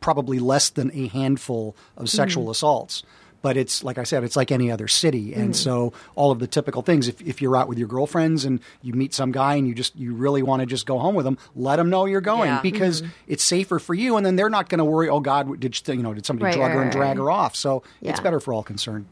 [0.00, 3.02] probably less than a handful of sexual assaults.
[3.42, 5.52] But it's like I said, it's like any other city, and mm-hmm.
[5.52, 7.08] so all of the typical things.
[7.08, 9.94] If, if you're out with your girlfriends and you meet some guy and you just
[9.96, 12.60] you really want to just go home with them, let them know you're going Yeah.
[12.62, 13.10] because mm-hmm.
[13.26, 15.08] it's safer for you, and then they're not going to worry.
[15.08, 17.16] Oh God, did you, you know did somebody Right, drug her right, and drag right.
[17.18, 17.56] her off?
[17.56, 19.06] So it's better for all concerned.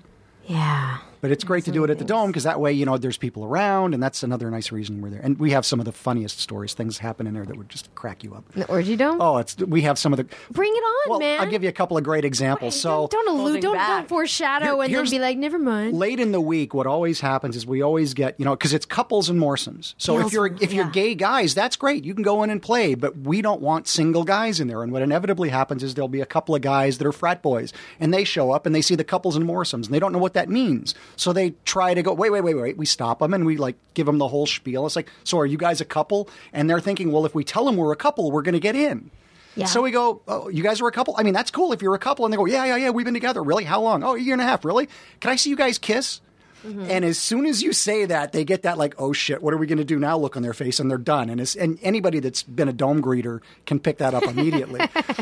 [0.46, 0.98] Yeah.
[1.20, 3.18] But it's great to do it at the dome because that way, you know, there's
[3.18, 5.20] people around, and that's another nice reason we're there.
[5.20, 6.72] And we have some of the funniest stories.
[6.72, 8.50] Things happen in there that would just crack you up.
[8.52, 9.20] The orgy dome.
[9.20, 10.24] Oh, it's we have some of the.
[10.50, 11.40] Bring it on, well, man.
[11.40, 12.80] I'll give you a couple of great examples.
[12.80, 13.60] So don't, don't allude.
[13.60, 15.96] Don't, don't foreshadow Here- and then be like, never mind.
[15.96, 18.86] late in the week, what always happens is we always get, you know, because it's
[18.86, 19.94] couples and moresomes.
[19.98, 20.90] So if you're if you're yeah.
[20.92, 22.04] gay guys, that's great.
[22.04, 24.82] You can go in and play, but we don't want single guys in there.
[24.82, 27.72] And what inevitably happens is there'll be a couple of guys that are frat boys,
[27.98, 30.18] and they show up and they see the couples and moresomes, and they don't know
[30.18, 30.94] what that means.
[31.16, 32.76] So they try to go, wait, wait, wait, wait.
[32.76, 34.86] We stop them and we like give them the whole spiel.
[34.86, 36.28] It's like, so are you guys a couple?
[36.52, 38.76] And they're thinking, well, if we tell them we're a couple, we're going to get
[38.76, 39.10] in.
[39.56, 39.66] Yeah.
[39.66, 41.14] So we go, oh, you guys are a couple?
[41.18, 42.24] I mean, that's cool if you're a couple.
[42.24, 43.42] And they go, yeah, yeah, yeah, we've been together.
[43.42, 43.64] Really?
[43.64, 44.04] How long?
[44.04, 44.64] Oh, a year and a half.
[44.64, 44.88] Really?
[45.20, 46.20] Can I see you guys kiss?
[46.64, 46.90] Mm-hmm.
[46.90, 49.56] And as soon as you say that, they get that like, oh shit, what are
[49.56, 50.18] we going to do now?
[50.18, 51.30] Look on their face, and they're done.
[51.30, 54.80] And it's, and anybody that's been a dome greeter can pick that up immediately.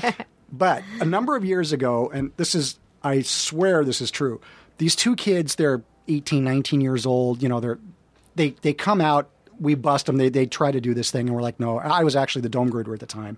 [0.52, 4.40] but a number of years ago, and this is, I swear this is true.
[4.78, 7.42] These two kids, they're 18, 19 years old.
[7.42, 7.78] You know, they're
[8.34, 10.16] they they come out we bust them.
[10.16, 11.78] They they try to do this thing, and we're like, no.
[11.78, 13.36] I was actually the dome greeter at the time,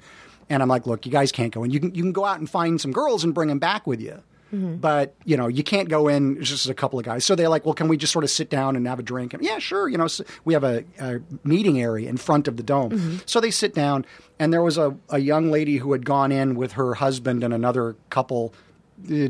[0.48, 1.70] and I'm like, look, you guys can't go in.
[1.70, 4.00] You can you can go out and find some girls and bring them back with
[4.00, 4.22] you.
[4.52, 4.76] Mm-hmm.
[4.76, 7.24] But you know you can't go in it's just a couple of guys.
[7.24, 9.32] So they're like, well, can we just sort of sit down and have a drink?
[9.32, 9.88] And, yeah, sure.
[9.88, 12.90] You know, so we have a, a meeting area in front of the dome.
[12.90, 13.16] Mm-hmm.
[13.26, 14.04] So they sit down,
[14.38, 17.54] and there was a, a young lady who had gone in with her husband and
[17.54, 18.52] another couple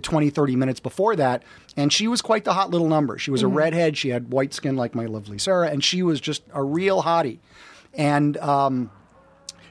[0.03, 1.43] 20, 30 minutes before that.
[1.77, 3.19] And she was quite the hot little number.
[3.19, 3.97] She was a redhead.
[3.97, 7.39] She had white skin like my lovely Sarah, and she was just a real hottie.
[7.95, 8.91] And um,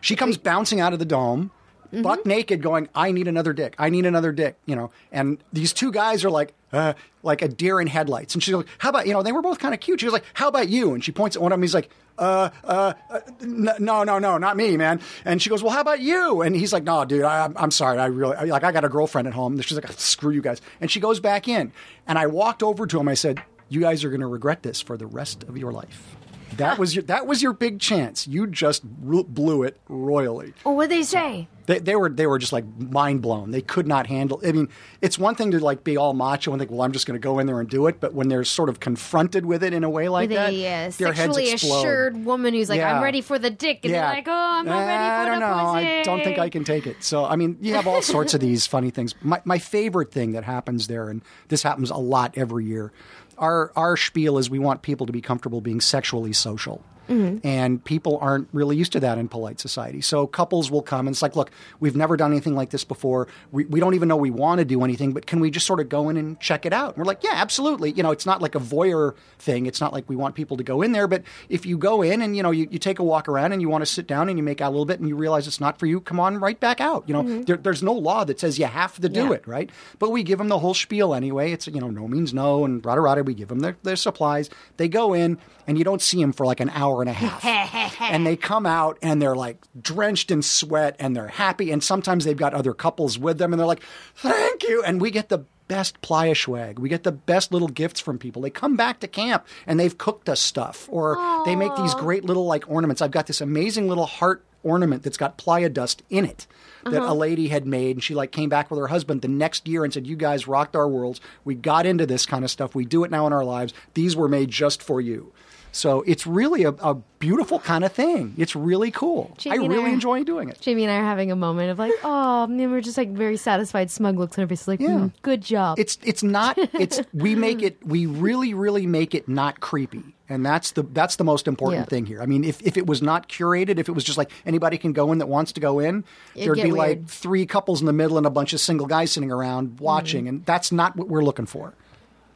[0.01, 1.51] she comes bouncing out of the dome,
[1.91, 3.75] buck naked, going, "I need another dick.
[3.77, 7.47] I need another dick." You know, and these two guys are like, uh, like a
[7.47, 8.33] deer in headlights.
[8.35, 9.99] And she's like, "How about you know?" They were both kind of cute.
[9.99, 11.63] She was like, "How about you?" And she points at one of them.
[11.63, 12.93] He's like, "Uh, uh,
[13.41, 16.71] no, no, no, not me, man." And she goes, "Well, how about you?" And he's
[16.73, 17.97] like, "No, dude, I, I'm- I'm sorry.
[17.99, 20.41] I really I- like I got a girlfriend at home." And she's like, "Screw you
[20.41, 21.71] guys." And she goes back in.
[22.07, 23.07] And I walked over to him.
[23.07, 26.15] I said, "You guys are going to regret this for the rest of your life."
[26.59, 28.27] That was your that was your big chance.
[28.27, 30.53] You just blew it royally.
[30.65, 31.47] Oh, what'd they say?
[31.65, 33.51] They, they were they were just like mind blown.
[33.51, 34.41] They could not handle.
[34.43, 34.69] I mean,
[35.01, 37.23] it's one thing to like be all macho and think, well, I'm just going to
[37.23, 37.99] go in there and do it.
[37.99, 40.65] But when they're sort of confronted with it in a way like With that, a
[40.87, 42.95] uh, their heads sexually assured woman who's like, Yeah.
[42.95, 43.81] I'm ready for the dick.
[43.83, 45.43] And they're like, oh, I'm not Eh, ready for the dick.
[45.43, 45.73] I don't know.
[45.73, 45.99] pussy.
[45.99, 47.03] I don't think I can take it.
[47.03, 49.13] So I mean, you have all sorts of these funny things.
[49.21, 52.91] My my favorite thing that happens there, and this happens a lot every year.
[53.39, 56.83] Our our spiel is we want people to be comfortable being sexually social.
[57.09, 57.45] Mm-hmm.
[57.47, 60.01] And people aren't really used to that in polite society.
[60.01, 63.27] So couples will come and it's like, look, we've never done anything like this before.
[63.51, 65.79] We, we don't even know we want to do anything, but can we just sort
[65.79, 66.89] of go in and check it out?
[66.89, 67.91] And we're like, yeah, absolutely.
[67.91, 69.65] You know, it's not like a voyeur thing.
[69.65, 72.21] It's not like we want people to go in there, but if you go in
[72.21, 74.29] and, you know, you, you take a walk around and you want to sit down
[74.29, 76.19] and you make out a little bit and you realize it's not for you, come
[76.19, 77.03] on right back out.
[77.07, 79.31] You know, there, there's no law that says you have to do Yeah.
[79.33, 79.69] it, right?
[79.97, 81.51] But we give them the whole spiel anyway.
[81.51, 83.23] It's, you know, no means no and rada rada.
[83.23, 84.49] We give them their, their supplies.
[84.77, 85.37] They go in
[85.67, 88.01] and you don't see them for like an hour and a half.
[88.01, 91.71] and they come out and they're like drenched in sweat and they're happy.
[91.71, 93.83] And sometimes they've got other couples with them and they're like,
[94.15, 94.83] thank you.
[94.83, 96.79] And we get the best playa swag.
[96.79, 98.41] We get the best little gifts from people.
[98.41, 102.25] They come back to camp and they've cooked us stuff or they make these great
[102.25, 103.01] little like ornaments.
[103.01, 106.45] I've got this amazing little heart ornament that's got playa dust in it
[106.83, 107.13] that uh-huh.
[107.13, 109.83] a lady had made and she like came back with her husband the next year
[109.83, 112.83] and said you guys rocked our worlds we got into this kind of stuff we
[112.83, 115.31] do it now in our lives these were made just for you
[115.71, 119.63] so it's really a, a beautiful kind of thing it's really cool Jamye i and
[119.73, 122.43] I really enjoy doing it Jamye and I are having a moment of like, oh,
[122.45, 124.89] and we're just like very satisfied, smug looks on our faces, like, Yeah.
[124.89, 125.77] "Mm, good job.
[125.79, 130.45] it's it's not it's we make it we really really make it not creepy and
[130.45, 131.89] that's the that's the most important Yeah.
[131.89, 134.31] thing here i mean if, if it was not curated if it was just like
[134.45, 136.03] anybody can go in that wants to go in
[136.35, 139.11] It'd there'd be like three couples in the middle and a bunch of single guys
[139.11, 140.27] sitting around watching Mm-hmm.
[140.29, 141.73] and that's not what we're looking for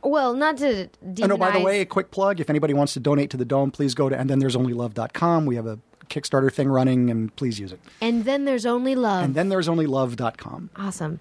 [0.03, 1.23] well, not to demonize.
[1.23, 3.45] and oh by the way a quick plug if anybody wants to donate to the
[3.45, 5.79] dome please go to and then there's only love.com we have a
[6.09, 9.23] kickstarter thing running and please use it and then there's only love.
[9.23, 11.19] and then there's only love.com Awesome.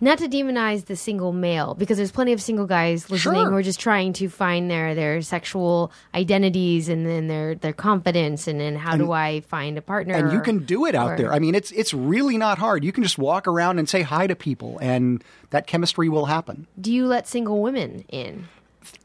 [0.00, 3.50] Not to demonize the single male, because there's plenty of single guys listening Sure.
[3.50, 8.46] who are just trying to find their, their sexual identities and then their, their confidence
[8.46, 10.14] and then how do I find a partner?
[10.14, 11.32] and you can do it out or- there.
[11.32, 12.84] I mean, it's it's really not hard.
[12.84, 16.66] You can just walk around and say hi to people, and that chemistry will happen.
[16.80, 18.48] Do you let single women in?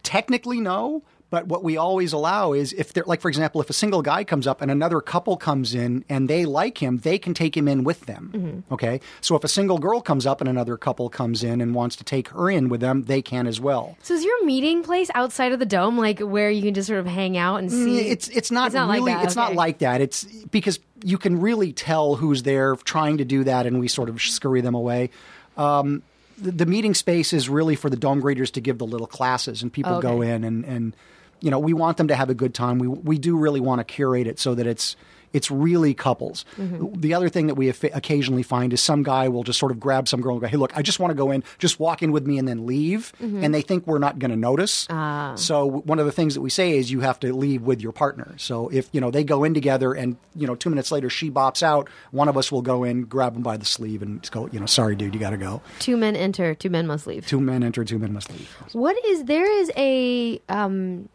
[0.03, 1.03] Technically, no.
[1.29, 4.23] But what we always allow is if they're like, for example, if a single guy
[4.23, 7.67] comes up and another couple comes in and they like him, they can take him
[7.67, 8.31] in with them.
[8.33, 8.73] Mm-hmm.
[8.73, 8.99] Okay.
[9.21, 12.03] So if a single girl comes up and another couple comes in and wants to
[12.03, 13.95] take her in with them, they can as well.
[14.01, 16.99] So is your meeting place outside of the dome, like where you can just sort
[16.99, 18.09] of hang out and see?
[18.09, 20.01] It's it's not, It's not like really that, it's not like that.
[20.01, 24.09] It's because you can really tell who's there trying to do that, and we sort
[24.09, 25.11] of scurry them away.
[25.57, 26.01] Um,
[26.39, 29.61] the, the meeting space is really for the dome greeters to give the little classes,
[29.61, 30.95] and people go in and and
[31.41, 32.79] you know we want them to have a good time.
[32.79, 34.95] We we do really want to curate it so that it's
[35.31, 36.43] it's really couples.
[36.57, 37.01] Mm-hmm.
[37.01, 40.07] The other thing that we occasionally find is some guy will just sort of grab
[40.07, 42.11] some girl and go, "Hey, look, I just want to go in, just walk in
[42.11, 43.43] with me, and then leave," Mm-hmm.
[43.43, 44.87] and they think we're not going to notice.
[44.89, 45.33] Ah.
[45.35, 47.91] So one of the things that we say is you have to leave with your
[47.91, 48.33] partner.
[48.37, 51.29] So if you know they go in together, and you know two minutes later she
[51.29, 54.49] bops out, one of us will go in, grab him by the sleeve, and go,
[54.51, 55.61] you know, sorry, dude, you got to go.
[55.77, 57.27] two men enter, two men must leave.
[57.27, 58.49] Two men enter, two men must leave.
[58.73, 61.07] What is there is a um,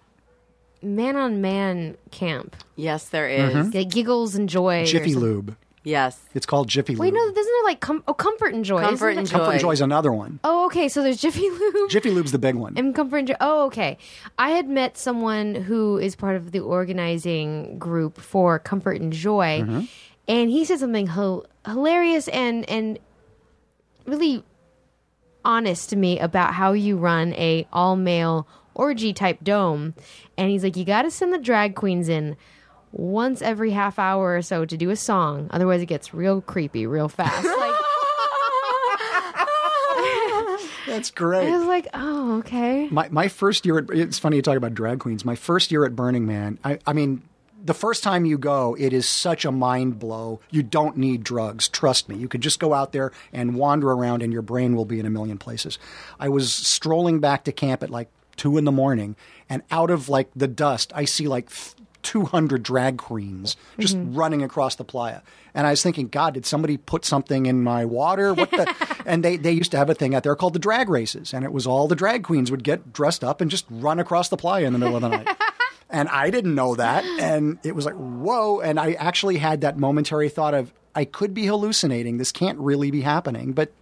[0.84, 3.54] man on man camp, Yes, there is.
[3.54, 3.70] Mm-hmm.
[3.76, 4.84] like giggles and joy.
[4.84, 5.14] Jiffy.
[5.14, 5.56] Lube.
[5.86, 6.18] Yes.
[6.34, 7.14] It's called Jiffy Wait, Lube.
[7.14, 8.80] no, isn't it like com- oh comfort and joy?
[8.80, 9.30] Comfort isn't and it?
[9.30, 9.36] Joy.
[9.38, 10.40] Comfort and Joy's another one.
[10.42, 10.88] Oh, okay.
[10.88, 11.90] So there's Jiffy Lube.
[11.90, 12.72] Jiffy Lube's the big one.
[12.78, 13.34] and Comfort and Joy.
[13.40, 13.98] Oh, okay.
[14.38, 19.60] I had met someone who is part of the organizing group for Comfort and Joy,
[19.62, 19.80] Mm-hmm.
[20.28, 22.98] and he said something hil- hilarious and and
[24.06, 24.42] really
[25.44, 29.94] honest to me about how you run a all male orgy type dome.
[30.36, 32.36] And he's like, you got to send the drag queens in
[32.92, 35.48] once every half hour or so to do a song.
[35.50, 37.46] Otherwise, it gets real creepy real fast.
[37.58, 37.74] Like,
[40.86, 41.48] That's great.
[41.48, 42.88] I was like, oh, okay.
[42.88, 45.24] My my first year at it's funny you talk about drag queens.
[45.24, 47.22] My first year at Burning Man, I, I mean,
[47.64, 50.40] the first time you go, it is such a mind blow.
[50.50, 51.68] You don't need drugs.
[51.68, 52.16] Trust me.
[52.16, 55.06] You can just go out there and wander around, and your brain will be in
[55.06, 55.78] a million places.
[56.20, 59.16] I was strolling back to camp at like two in the morning,
[59.48, 61.50] and out of like the dust, I see like.
[62.02, 64.14] 200 drag queens just mm-hmm.
[64.14, 65.22] running across the playa.
[65.54, 68.34] And I was thinking, God, did somebody put something in my water?
[68.34, 69.02] What the?
[69.06, 71.32] and they, they used to have a thing out there called the drag races.
[71.32, 74.28] And it was all the drag queens would get dressed up and just run across
[74.28, 75.28] the playa in the middle of the night.
[75.90, 77.04] And I didn't know that.
[77.04, 78.58] And it was like, whoa.
[78.60, 82.18] And I actually had that momentary thought of, I could be hallucinating.
[82.18, 83.52] This can't really be happening.
[83.52, 83.72] But,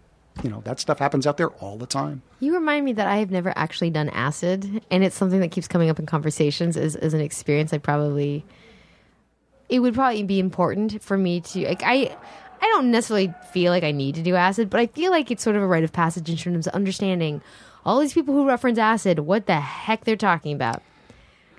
[0.43, 2.23] you know, that stuff happens out there all the time.
[2.41, 5.69] You remind me that I have never actually done acid, and it's something that keeps
[5.69, 7.73] coming up in conversations as, as an experience.
[7.73, 8.45] I probably,
[9.69, 11.83] it would probably be important for me to like.
[11.85, 12.17] I,
[12.61, 15.43] I don't necessarily feel like I need to do acid, but I feel like it's
[15.43, 17.43] sort of a rite of passage in terms of understanding
[17.85, 20.81] all these people who reference acid, what the heck they're talking about,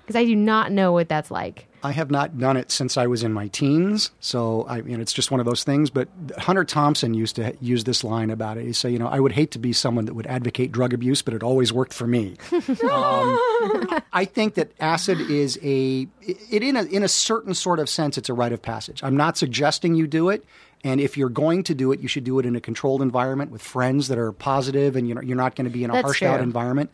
[0.04, 1.66] because I do not know what that's like.
[1.82, 5.12] I have not done it since I was in my teens, so I mean it's
[5.12, 5.90] just one of those things.
[5.90, 8.64] But Hunter Thompson used to use this line about it.
[8.64, 11.20] He said, "You know, I would hate to be someone that would advocate drug abuse,
[11.20, 16.76] but it always worked for me." um, I think that acid is a it in
[16.76, 19.02] a in a certain sort of sense, it's a rite of passage.
[19.04, 20.44] I'm not suggesting you do it.
[20.84, 23.50] And if you're going to do it, you should do it in a controlled environment
[23.50, 25.94] with friends that are positive, and you know you're not going to be in a
[25.94, 26.90] That's harsh out environment.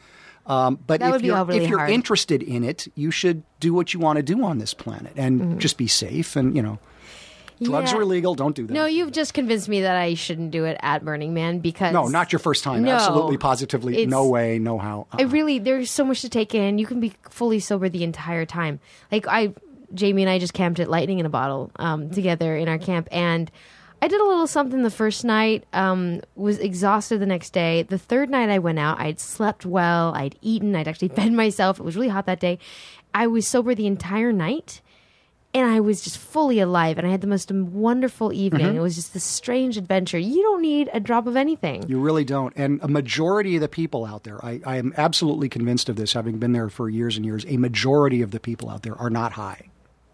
[0.50, 1.90] Um, but That if you're if you're hard.
[1.90, 5.40] interested in it, you should do what you want to do on this planet and
[5.40, 5.58] Mm-hmm.
[5.58, 6.34] just be safe.
[6.34, 6.78] And you know,
[7.62, 7.98] drugs Yeah.
[7.98, 8.34] are illegal.
[8.34, 8.72] Don't do that.
[8.72, 12.08] No, you've just convinced me that I shouldn't do it at Burning Man because No,
[12.08, 12.82] not your first time.
[12.82, 12.92] No.
[12.96, 15.06] Absolutely, positively, no way, no how.
[15.12, 15.28] I Uh-uh.
[15.28, 16.78] really there's so much to take in.
[16.78, 18.80] You can be fully sober the entire time.
[19.12, 19.54] Like I,
[19.94, 23.08] Jamye and I just camped at Lightning in a Bottle um, together in our camp,
[23.12, 23.50] and
[24.02, 25.64] I did a little something the first night.
[25.72, 27.82] Um, was exhausted the next day.
[27.82, 28.98] The third night I went out.
[28.98, 30.14] I'd slept well.
[30.14, 30.74] I'd eaten.
[30.74, 31.78] I'd actually fed myself.
[31.78, 32.58] It was really hot that day.
[33.12, 34.80] I was sober the entire night.
[35.52, 38.66] And I was just fully alive, and I had the most wonderful evening.
[38.66, 38.76] Mm-hmm.
[38.76, 40.16] It was just this strange adventure.
[40.16, 41.88] You don't need a drop of anything.
[41.88, 42.52] You really don't.
[42.54, 46.12] And a majority of the people out there, I, I am absolutely convinced of this,
[46.12, 49.10] having been there for years and years, a majority of the people out there are
[49.10, 49.70] not high.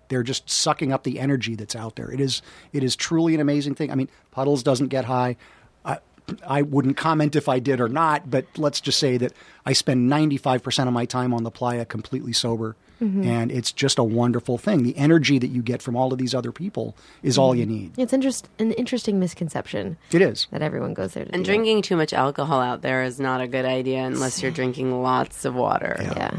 [0.09, 2.11] They're just sucking up the energy that's out there.
[2.11, 2.43] It is
[2.73, 3.91] it is truly an amazing thing.
[3.91, 5.37] I mean, Puddles doesn't get high.
[5.85, 5.99] I,
[6.47, 9.33] I wouldn't comment if I did or not, but let's just say that
[9.65, 12.77] I spend 95% of my time on the playa completely sober.
[13.01, 13.25] Mm-hmm.
[13.25, 14.83] And it's just a wonderful thing.
[14.83, 17.75] The energy that you get from all of these other people is all you mm-hmm.
[17.75, 17.99] need.
[17.99, 20.47] It's interest, an interesting misconception It is.
[20.51, 23.43] that everyone goes there to And do drinking too much alcohol out there is not
[23.43, 25.97] a good idea unless you're drinking lots of water.
[25.99, 26.17] that.
[26.17, 26.31] Yeah.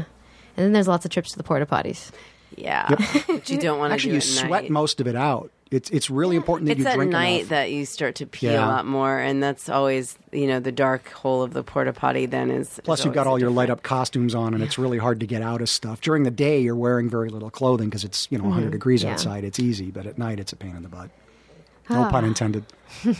[0.56, 2.10] And then there's lots of trips to the porta potties.
[2.56, 2.88] Yeah,
[3.26, 4.70] which you don't want to Actually, do you at sweat night.
[4.70, 5.50] most of it out.
[5.70, 7.48] It's it's really important that It's you at drink night enough.
[7.50, 8.64] that you start to pee Yeah.
[8.64, 12.24] a lot more, and that's always you know the dark hole of the porta potty.
[12.24, 14.96] Then is Plus, is you've got all your light up costumes on, and it's really
[14.96, 16.00] hard to get out of stuff.
[16.00, 19.08] During the day, you're wearing very little clothing because it's you know 100 degrees Mm-hmm.
[19.08, 19.12] Yeah.
[19.12, 19.44] outside.
[19.44, 21.10] It's easy, but at night, it's a pain in the butt.
[21.90, 22.10] No Ah.
[22.10, 22.64] pun intended.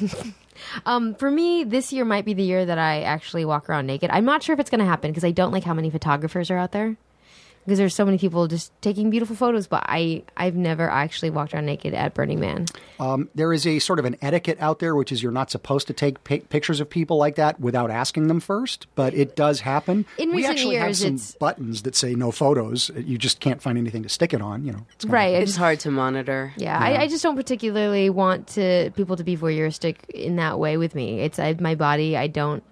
[0.86, 4.10] Um, for me, this year might be the year that I actually walk around naked.
[4.12, 6.50] I'm not sure if it's going to happen because I don't like how many photographers
[6.50, 6.96] are out there.
[7.68, 11.52] Because there's so many people just taking beautiful photos, but I I've never actually walked
[11.52, 12.64] around naked at Burning Man.
[12.98, 15.86] Um, there is a sort of an etiquette out there, which is you're not supposed
[15.88, 19.60] to take pi- pictures of people like that without asking them first, but it does
[19.60, 20.06] happen.
[20.16, 22.90] In we recent actually have years, some it's- buttons that say no photos.
[22.96, 24.64] You just can't find anything to stick it on.
[24.64, 25.34] You know, it's kinda- Right.
[25.34, 26.54] It's hard to monitor.
[26.56, 30.78] yeah, I, I just don't particularly want to people to be voyeuristic in that way
[30.78, 31.20] with me.
[31.20, 32.16] It's I, my body.
[32.16, 32.64] I don't.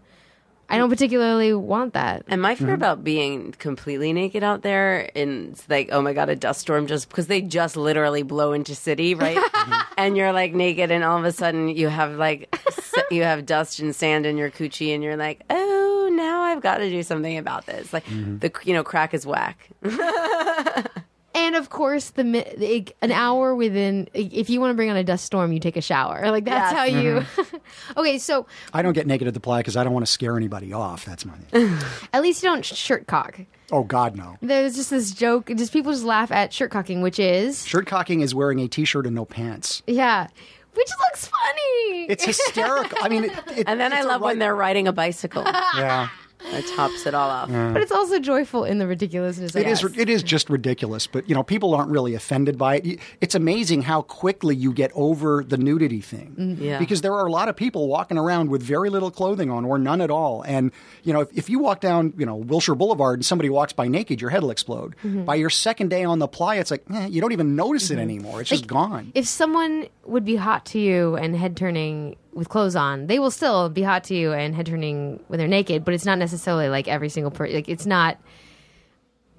[0.68, 2.24] I don't particularly want that.
[2.28, 2.64] And my Mm-hmm.
[2.64, 6.62] fear about being completely naked out there, and it's like, oh my god, a dust
[6.62, 9.38] storm just because they just literally blow into city, right?
[9.98, 13.46] and you're like naked, and all of a sudden you have like s- you have
[13.46, 17.02] dust and sand in your coochie, and you're like, oh, now I've got to do
[17.02, 17.92] something about this.
[17.92, 18.38] Like Mm-hmm.
[18.38, 19.68] the you know crack is whack.
[21.36, 24.96] And of course, the, mi- the an hour within, if you want to bring on
[24.96, 26.30] a dust storm, you take a shower.
[26.30, 26.78] Like that's Yes.
[26.78, 27.20] how you.
[27.20, 27.56] Mm-hmm.
[28.00, 30.36] okay, so I don't get naked at the playa because I don't want to scare
[30.36, 31.04] anybody off.
[31.04, 31.34] That's my
[32.14, 33.38] at least you don't shirt cock.
[33.70, 34.36] oh God, no.
[34.40, 35.48] There's just this joke.
[35.54, 39.04] Just people just laugh at shirt cocking, which is Shirt cocking is wearing a t-shirt
[39.06, 39.82] and no pants.
[39.86, 40.28] yeah,
[40.74, 42.06] which looks funny.
[42.08, 42.98] It's hysterical.
[43.02, 44.92] I mean, it, it, And then I it's a love when right- they're riding a
[44.92, 45.44] bicycle.
[45.76, 46.08] Yeah.
[46.40, 47.48] It tops it all off.
[47.48, 49.56] But it's also joyful in the ridiculousness.
[49.56, 49.82] I It is.
[49.82, 49.98] guess.
[49.98, 52.98] It is just ridiculous, but you know, people aren't really offended by it.
[53.20, 56.34] It's amazing how quickly you get over the nudity thing.
[56.38, 56.62] Mm-hmm.
[56.62, 56.78] Yeah.
[56.78, 59.78] Because there are a lot of people walking around with very little clothing on, or
[59.78, 60.42] none at all.
[60.42, 60.72] And
[61.02, 63.88] you know, if, if you walk down, you know, Wilshire Boulevard and somebody walks by
[63.88, 64.94] naked, your head will explode.
[65.04, 65.24] Mm-hmm.
[65.24, 67.94] By your second day on the playa, it's like eh, you don't even notice it
[67.94, 68.02] mm-hmm.
[68.02, 68.40] anymore.
[68.42, 69.12] It's just gone.
[69.14, 73.30] if someone would be hot to you and head turning with clothes on, they will
[73.32, 75.84] still be hot to you and head turning when they're naked.
[75.84, 77.56] But it's not necessarily like every single person.
[77.56, 78.18] Like it's not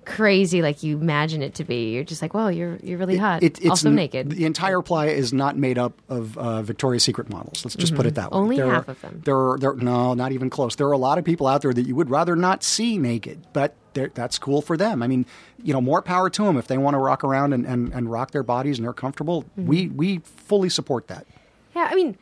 [0.06, 1.92] crazy like you imagine it to be.
[1.94, 3.44] You're just like, well, you're you're really hot.
[3.44, 4.30] It- it's also n- naked.
[4.32, 7.66] The entire playa is not made up of uh, Victoria's Secret models.
[7.66, 8.36] Let's just put it that way.
[8.38, 8.44] Mm-hmm.
[8.44, 9.22] Only There half are- of them.
[9.26, 10.76] There are, there, no, not even close.
[10.78, 13.46] There are a lot of people out there that you would rather not see naked,
[13.54, 15.02] but that's cool for them.
[15.04, 15.26] I mean,
[15.64, 18.12] you know, more power to them if they want to rock around and, and, and
[18.12, 19.44] rock their bodies and they're comfortable.
[19.44, 19.66] Mm-hmm.
[19.66, 21.26] We we fully support that.
[21.76, 22.16] Yeah, I mean,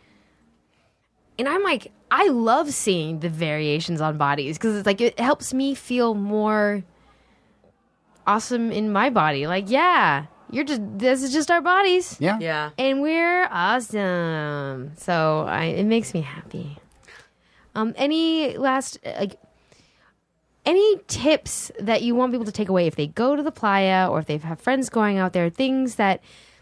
[1.38, 5.54] and I'm like, I love seeing the variations on bodies because it's like it helps
[5.54, 6.84] me feel more
[8.28, 9.48] awesome in my body.
[9.48, 12.38] Like, yeah, you're just this is just our bodies, Yeah.
[12.40, 12.70] Yeah.
[12.78, 14.94] and we're awesome.
[14.98, 16.78] So I, it makes me happy.
[17.74, 19.38] Um, any last like
[20.66, 24.08] any tips that you want people to take away if they go to the playa
[24.10, 25.50] or if they have friends going out there?
[25.50, 26.22] Things that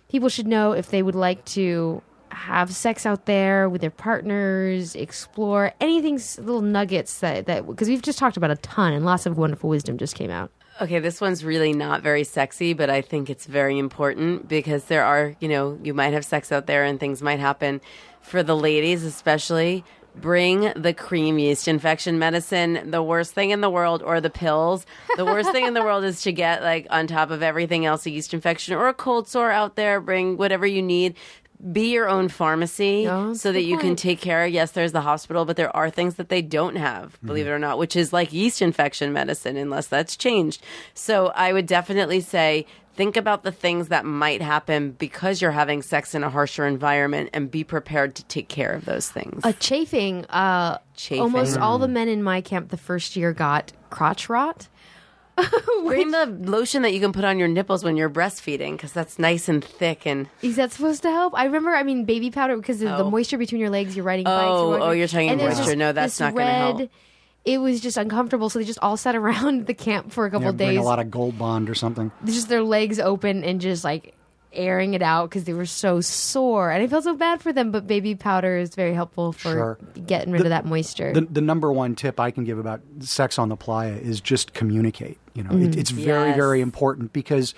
[0.09, 2.01] people should know if they would like to
[2.33, 8.01] have sex out there with their partners, explore anything, little nuggets that that because we've
[8.01, 10.51] just talked about a ton and lots of wonderful wisdom just came out.
[10.81, 15.05] Okay, this one's really not very sexy, but I think it's very important because there
[15.05, 17.79] are, you know, you might have sex out there and things might happen.
[18.21, 19.83] For the ladies, especially,
[20.15, 22.89] bring the cream yeast infection medicine.
[22.89, 24.85] The worst thing in the world, or the pills.
[25.15, 28.05] The worst thing in the world is to get, like, on top of everything else,
[28.05, 29.99] a yeast infection or a cold sore out there.
[29.99, 31.15] Bring whatever you need.
[31.71, 34.45] Be your own pharmacy that's so that good you can take care.
[34.45, 37.59] Yes, there's the hospital, but there are things that they don't have, believe it or
[37.59, 40.61] not, which is like yeast infection medicine, unless that's changed.
[40.93, 45.81] So I would definitely say think about the things that might happen because you're having
[45.81, 49.41] sex in a harsher environment and be prepared to take care of those things.
[49.43, 50.25] A chafing.
[50.25, 51.21] Uh, Chafing.
[51.21, 54.67] Almost all the men in my camp the first year got crotch rot.
[55.85, 59.17] Bring the lotion that you can put on your nipples when you're breastfeeding because that's
[59.19, 61.33] nice and thick and Is that supposed to help?
[61.35, 63.09] I remember, I mean, baby powder because of the Oh.
[63.09, 63.95] moisture between your legs.
[63.95, 64.43] You're riding bikes.
[64.47, 65.71] Oh, you're oh, oh you're talking and there's moisture.
[65.71, 66.79] just No, that's this not gonna help.
[66.79, 66.89] red-
[67.45, 70.45] It was just uncomfortable, so they just all sat around the camp for a couple
[70.47, 72.11] Yeah, bring days, a lot of gold bond or something.
[72.25, 74.13] just their legs open and just like
[74.53, 76.71] airing it out because they were so sore.
[76.71, 79.77] And I felt so bad for them, but baby powder is very helpful for Sure.
[80.05, 81.13] getting rid of that moisture.
[81.13, 84.53] The, the number one tip I can give about sex on the playa is just
[84.53, 85.17] communicate.
[85.33, 85.69] You know, Mm-hmm.
[85.73, 86.35] it, it's very, Yes.
[86.35, 87.55] very important because,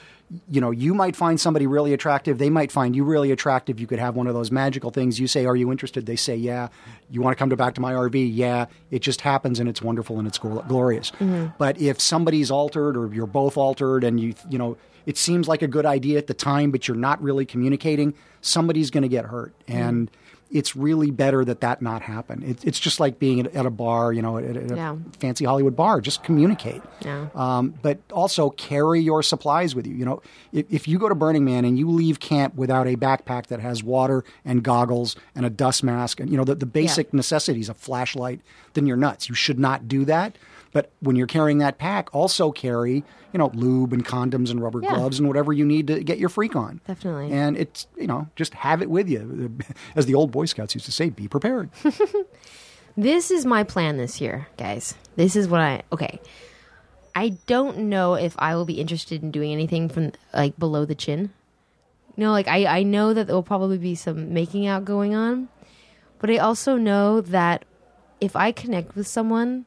[0.50, 2.38] you know, you might find somebody really attractive.
[2.38, 3.80] They might find you really attractive.
[3.80, 5.20] You could have one of those magical things.
[5.20, 6.70] You say, "Are you interested?" They say, "Yeah."
[7.12, 8.32] You want to come to back to my RV?
[8.34, 8.66] Yeah.
[8.92, 11.12] It just happens, and it's wonderful and it's glorious.
[11.12, 11.48] Mm-hmm.
[11.60, 15.62] But if somebody's altered or you're both altered, and you, you know, it seems like
[15.62, 19.26] a good idea at the time, but you're not really communicating, somebody's going to get
[19.26, 19.80] hurt, Mm-hmm.
[19.82, 20.12] and
[20.52, 22.44] it's really better that that not happen.
[22.44, 24.96] It, it's just like being at, at a bar, you know, at, at a Yeah.
[25.20, 26.00] fancy Hollywood bar.
[26.02, 26.84] Just communicate.
[27.04, 27.28] Yeah.
[27.34, 29.96] Um, but also carry your supplies with you.
[29.96, 30.22] You know,
[30.54, 33.60] if, if you go to Burning Man and you leave camp without a backpack that
[33.60, 37.68] has water and goggles and a dust mask and you know the, the basic necessities,
[37.68, 38.40] a flashlight,
[38.76, 39.28] then you're nuts.
[39.28, 40.38] You should not do that.
[40.76, 42.96] But when you're carrying that pack, also carry,
[43.32, 44.94] you know, lube and condoms and rubber Yeah.
[44.94, 46.82] gloves and whatever you need to get your freak on.
[46.86, 47.32] Definitely.
[47.32, 49.58] And it's, you know, just have it with you.
[49.96, 51.70] As the old Boy Scouts used to say, be prepared.
[52.98, 54.96] This is my plan this year, guys.
[55.18, 56.22] This is what I okay.
[57.14, 60.96] I don't know if I will be interested in doing anything from like below the
[60.96, 61.32] chin.
[62.16, 65.50] No, like I I know that there will probably be some making out going on,
[66.20, 67.66] but I also know that
[68.22, 69.66] if I connect with someone,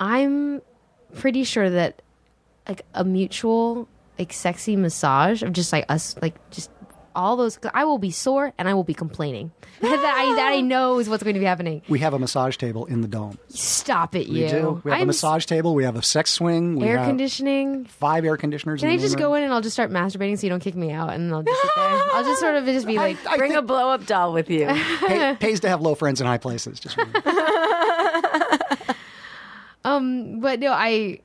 [0.00, 0.62] I'm
[1.14, 2.02] pretty sure that
[2.68, 3.88] like a mutual
[4.18, 6.70] like sexy massage of just like us like just
[7.14, 9.50] all those I will be sore and I will be complaining.
[9.80, 11.82] that I that I know is what's going to be happening.
[11.88, 13.38] we have a massage table in the dome.
[13.48, 14.48] Stop it, We you.
[14.48, 14.82] do.
[14.84, 15.74] We have a I'm massage table.
[15.74, 16.76] We have a sex swing.
[16.76, 17.86] We air conditioning.
[17.86, 18.80] five air conditioners.
[18.80, 20.74] Can I just main go in and I'll just start masturbating so you don't kick
[20.76, 21.84] me out and I'll just sit there.
[22.12, 24.66] I'll just sort of just be like, I bring a blow up doll with you.
[25.06, 26.80] pay, pays to have low friends in high places.
[26.80, 26.96] Just.
[29.86, 31.20] Um, but no, I.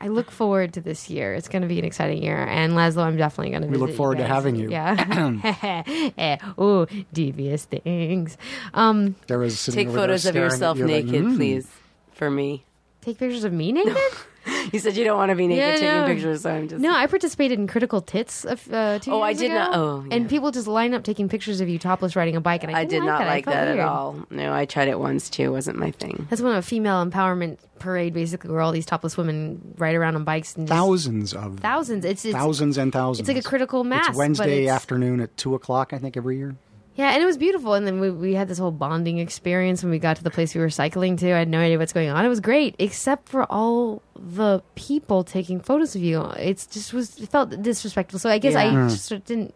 [0.00, 1.32] I look forward to this year.
[1.32, 3.68] It's going to be an exciting year, and Lazlow, I'm definitely going to.
[3.68, 4.68] We look forward to having you.
[4.68, 4.96] Yeah.
[6.18, 8.36] Eh, Ooh, devious things.
[8.74, 11.68] Um, there was Take over there photos of yourself you like, naked, "Mm." please,
[12.12, 12.64] for me.
[13.00, 13.96] take pictures of me naked.
[14.72, 16.06] you said you don't want to be naked Yeah, taking no.
[16.06, 19.32] pictures, so I'm just No, I participated in Critical Tits of, uh, two Oh, I
[19.32, 20.16] did ago, not- oh, yeah.
[20.16, 22.80] and people just line up taking pictures of you topless riding a bike, and I,
[22.80, 23.26] I didn't did not that.
[23.28, 24.16] Like felt that at all.
[24.30, 25.44] No, I tried it once too.
[25.44, 26.26] It wasn't my thing.
[26.30, 30.24] That's when a female empowerment parade, basically, where all these topless women ride around on
[30.24, 32.04] bikes and just- Thousands of thousands.
[32.04, 33.28] It's, it's thousands and thousands.
[33.28, 34.08] It's like a critical mass.
[34.08, 36.56] It's but Wednesday it's- afternoon at two o'clock, I think, every year.
[36.96, 37.74] Yeah, and it was beautiful.
[37.74, 40.54] And then we, we had this whole bonding experience when we got to the place
[40.54, 41.32] we were cycling to.
[41.32, 42.24] I had no idea what's going on.
[42.24, 46.22] It was great, except for all the people taking photos of you.
[46.38, 48.20] It's just was it felt disrespectful.
[48.20, 48.88] So I guess I Yeah.
[48.88, 49.54] just sort of didn't.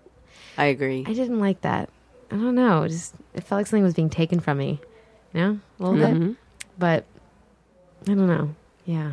[0.56, 1.04] I agree.
[1.06, 1.90] I didn't like that.
[2.32, 2.82] I don't know.
[2.82, 4.80] It just it felt like something was being taken from me.
[5.32, 6.26] You know, a little Mm-hmm.
[6.28, 6.36] bit.
[6.78, 7.04] But
[8.08, 8.54] I don't know.
[8.84, 9.12] Yeah.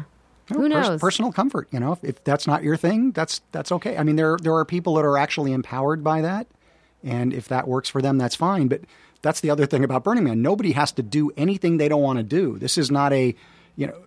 [0.49, 0.99] You know, Who pers- knows?
[1.01, 1.67] personal comfort.
[1.71, 3.97] You know, if, if that's not your thing, that's that's okay.
[3.97, 6.47] I mean, there there are people that are actually empowered by that,
[7.05, 8.67] and if that works for them, that's fine.
[8.67, 8.81] But
[9.21, 10.41] that's the other thing about Burning Man.
[10.41, 12.57] Nobody has to do anything they don't want to do.
[12.57, 13.35] This is not a,
[13.75, 14.01] you know.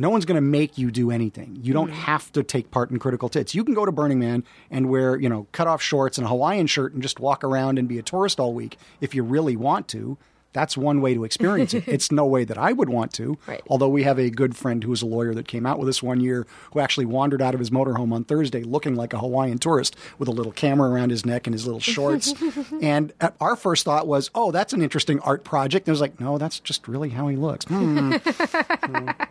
[0.00, 1.58] No one's going to make you do anything.
[1.60, 2.02] You don't mm-hmm.
[2.02, 3.52] have to take part in critical tits.
[3.52, 6.28] You can go to Burning Man and wear, you know, cut off shorts and a
[6.28, 9.56] Hawaiian shirt and just walk around and be a tourist all week if you really
[9.56, 10.16] want to.
[10.52, 11.84] That's one way to experience it.
[11.98, 13.38] It's no way that I would want to.
[13.46, 13.62] Right.
[13.68, 16.02] Although we have a good friend who is a lawyer that came out with us
[16.02, 19.58] one year who actually wandered out of his motorhome on Thursday looking like a Hawaiian
[19.58, 22.34] tourist with a little camera around his neck and his little shorts.
[22.82, 25.86] and our first thought was, oh, that's an interesting art project.
[25.86, 27.64] And it was like, no, that's just really how he looks.
[27.66, 28.16] Hmm.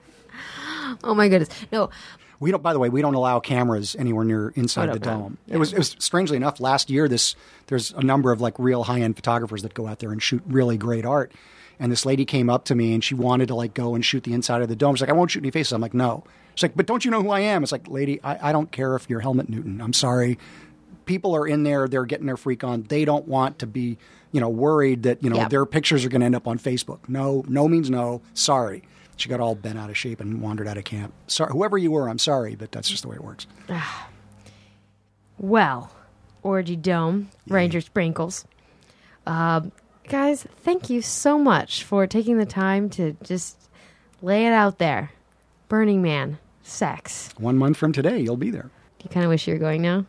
[1.03, 1.49] Oh my goodness.
[1.71, 1.89] No.
[2.39, 2.61] We don't.
[2.61, 5.37] By the way, we don't allow cameras anywhere near inside Oh, the no, dome.
[5.47, 5.73] It was.
[5.73, 7.07] It was strangely enough last year.
[7.07, 7.35] This
[7.67, 10.41] there's a number of like real high end photographers that go out there and shoot
[10.47, 11.31] really great art.
[11.79, 14.23] And this lady came up to me and she wanted to like go and shoot
[14.23, 14.95] the inside of the dome.
[14.95, 15.73] She's like, I won't shoot any faces.
[15.73, 16.23] I'm like, no.
[16.55, 17.61] She's like, but don't you know who I am?
[17.61, 19.79] It's like, lady, I, I don't care if you're Helmut Newton.
[19.79, 20.39] I'm sorry.
[21.05, 21.87] People are in there.
[21.87, 22.83] They're getting their freak on.
[22.83, 23.97] They don't want to be,
[24.31, 25.49] you know, worried that you know Yep.
[25.51, 27.07] their pictures are going to end up on Facebook.
[27.07, 28.21] No, no means no.
[28.33, 28.83] Sorry.
[29.17, 31.13] She got all bent out of shape and wandered out of camp.
[31.27, 33.47] Sorry, whoever you were, I'm sorry, but that's just the way it works.
[35.39, 35.91] Well,
[36.41, 38.45] Orgy Dome, Ranger Sprinkles.
[39.27, 39.71] Um,
[40.07, 43.69] guys, thank you so much for taking the time to just
[44.23, 45.11] lay it out there.
[45.67, 47.29] Burning Man, sex.
[47.37, 48.71] One month from today, you'll be there.
[49.03, 50.05] You kind of wish you were going now?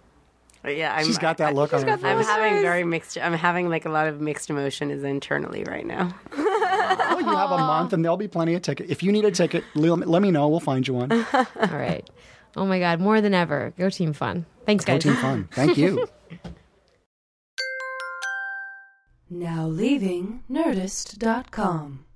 [0.67, 3.17] Yeah, I'm, She's got that look on her I'm having very mixed.
[3.19, 6.15] I'm having like a lot of mixed emotions internally right now.
[7.19, 8.91] Well, you have a month, and there'll be plenty of tickets.
[8.91, 10.49] If you need a ticket, let let me know.
[10.49, 11.11] We'll find you one.
[11.13, 11.25] All
[11.73, 12.09] right.
[12.57, 13.73] Oh my God, more than ever.
[13.77, 14.47] Go Team Fun.
[14.67, 15.03] Thanks, guys.
[15.03, 15.11] Go.
[15.11, 15.49] Team Fun.
[15.53, 16.09] Thank you.
[19.31, 22.07] Now leaving Nerdist.com.